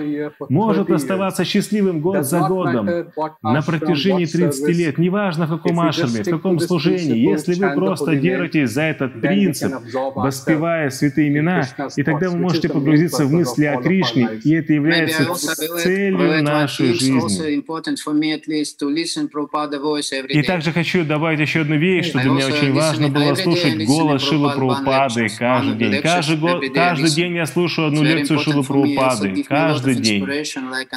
[0.49, 2.87] может оставаться счастливым год за годом
[3.43, 8.71] на протяжении 30 лет, неважно в каком ашраме, в каком служении, если вы просто держитесь
[8.71, 9.73] за этот принцип,
[10.15, 11.65] воспевая святые имена,
[11.97, 15.35] и тогда вы можете погрузиться в мысли о Кришне, и это является
[15.83, 17.59] целью нашей жизни.
[20.29, 24.23] И также хочу добавить еще одну вещь, что для меня очень важно было слушать голос
[24.23, 26.03] Шилы Прабхупады каждый день.
[26.03, 29.43] Каждый, год, каждый день я слушаю одну лекцию Шилы Прабхупады.
[29.45, 30.27] Каждый день.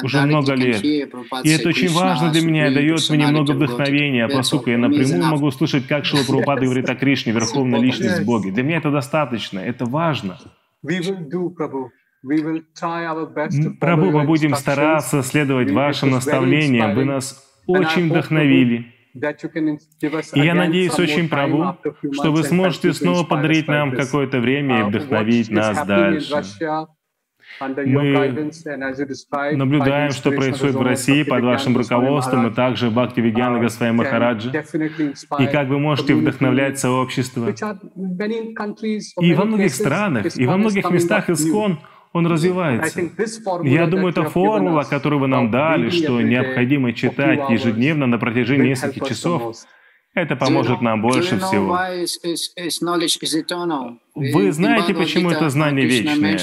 [0.02, 0.82] Уже много лет.
[0.82, 5.50] И это очень важно для меня и дает мне много вдохновения, поскольку я напрямую могу
[5.50, 8.50] слушать, как Шила Прабхупада говорит о Кришне, Верховной Личности Боге.
[8.50, 10.38] Для меня это достаточно, это важно.
[13.80, 16.94] Прабу, мы будем стараться следовать вашим наставлениям.
[16.94, 18.86] Вы нас очень вдохновили.
[19.14, 21.76] И я надеюсь очень, Прабу,
[22.12, 26.86] что вы сможете снова подарить нам какое-то время и вдохновить нас дальше.
[27.60, 28.50] Мы
[29.56, 34.50] наблюдаем, что происходит в России под вашим руководством, и также Бхакти Вигьяна Госвами Махараджа.
[34.50, 37.50] И как вы можете вдохновлять сообщество.
[39.20, 41.80] И во многих странах, и во многих местах Искон
[42.12, 43.00] он развивается.
[43.62, 49.08] Я думаю, это формула, которую вы нам дали, что необходимо читать ежедневно на протяжении нескольких
[49.08, 49.56] часов.
[50.14, 51.74] Это поможет нам больше всего.
[54.14, 56.38] Вы знаете, почему это знание вечное?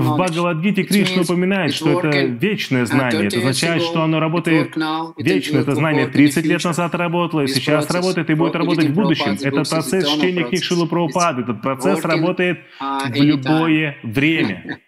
[0.00, 3.26] В Бхагавадгите Кришна упоминает, что это вечное знание.
[3.26, 4.74] Это означает, что оно работает
[5.16, 5.58] вечно.
[5.58, 9.36] Это знание 30 лет назад работало, и сейчас работает, и будет работать в будущем.
[9.42, 11.42] Это процесс чтения книг Шилу Прабхупады.
[11.42, 14.80] Этот процесс работает в любое время.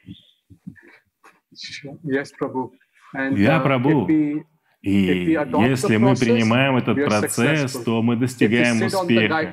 [3.36, 4.06] Я Прабу.
[4.82, 9.52] И если мы принимаем этот процесс, то мы достигаем успеха.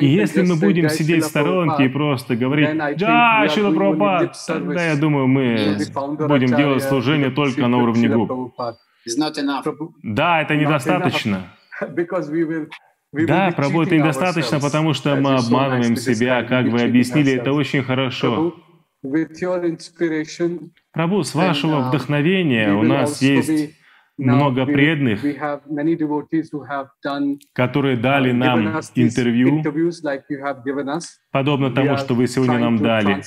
[0.00, 4.96] И если мы будем сидеть в сторонке и просто говорить, да, Шила Прабхупад, тогда, я
[4.96, 5.76] думаю, мы
[6.28, 8.54] будем делать служение только на уровне губ.
[10.02, 11.52] Да, это недостаточно.
[13.12, 18.54] Да, Прабу, это недостаточно, потому что мы обманываем себя, как вы объяснили, это очень хорошо.
[20.92, 23.74] Прабу, с вашего uh, вдохновения у нас есть
[24.22, 25.24] много преданных,
[27.52, 29.62] которые дали uh, нам интервью,
[31.30, 33.22] подобно тому, что вы сегодня нам дали.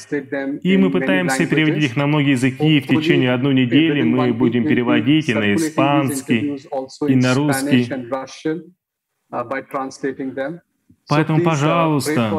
[0.63, 2.79] И мы пытаемся переводить их на многие языки.
[2.81, 6.59] В течение одной недели мы будем переводить и на испанский,
[7.07, 7.87] и на русский.
[11.07, 12.31] Поэтому, пожалуйста,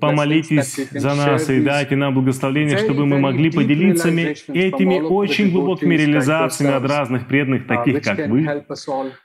[0.00, 6.74] помолитесь за нас и дайте нам благословение, чтобы мы могли поделиться этими очень глубокими реализациями
[6.74, 8.64] от разных преданных, таких как вы,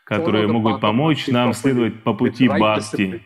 [0.06, 3.22] которые могут помочь нам следовать по пути Бхакти.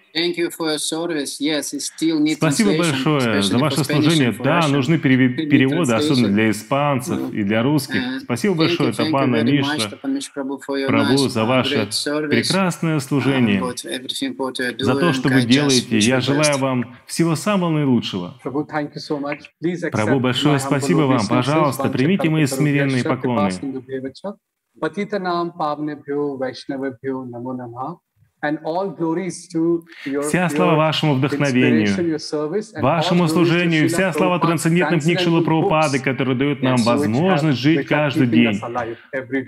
[2.35, 4.31] Спасибо большое за ваше служение.
[4.31, 8.01] Да, нужны переводы, особенно для испанцев и для русских.
[8.01, 9.97] Uh, Спасибо большое, Тапана Мишра,
[10.87, 11.89] Прабу, за ваше
[12.29, 13.63] прекрасное служение,
[14.79, 15.97] за то, что вы делаете.
[15.99, 18.39] Я желаю вам всего самого наилучшего.
[19.91, 21.27] Прабу, большое спасибо вам.
[21.27, 23.51] Пожалуйста, примите мои смиренные поклоны.
[30.23, 32.19] Вся слава вашему вдохновению,
[32.81, 38.59] вашему служению, вся слава трансцендентным книг Шилы Прабхупады, которые дают нам возможность жить каждый день.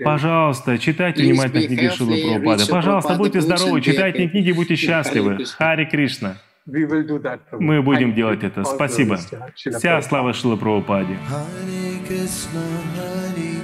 [0.04, 2.66] Пожалуйста, читайте внимательно книги Шилы Прабхупады.
[2.68, 5.44] Пожалуйста, будьте здоровы, читайте книги, будьте счастливы.
[5.58, 6.36] Хари Кришна.
[6.66, 8.64] Мы будем делать это.
[8.64, 9.18] Спасибо.
[9.54, 11.16] Вся слава Шилы Прабхупаде.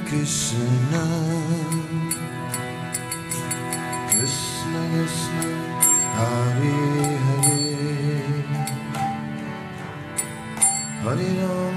[0.07, 1.66] Krishna
[4.97, 6.73] Hare
[7.27, 7.67] Hare.
[11.05, 11.76] Hare Rama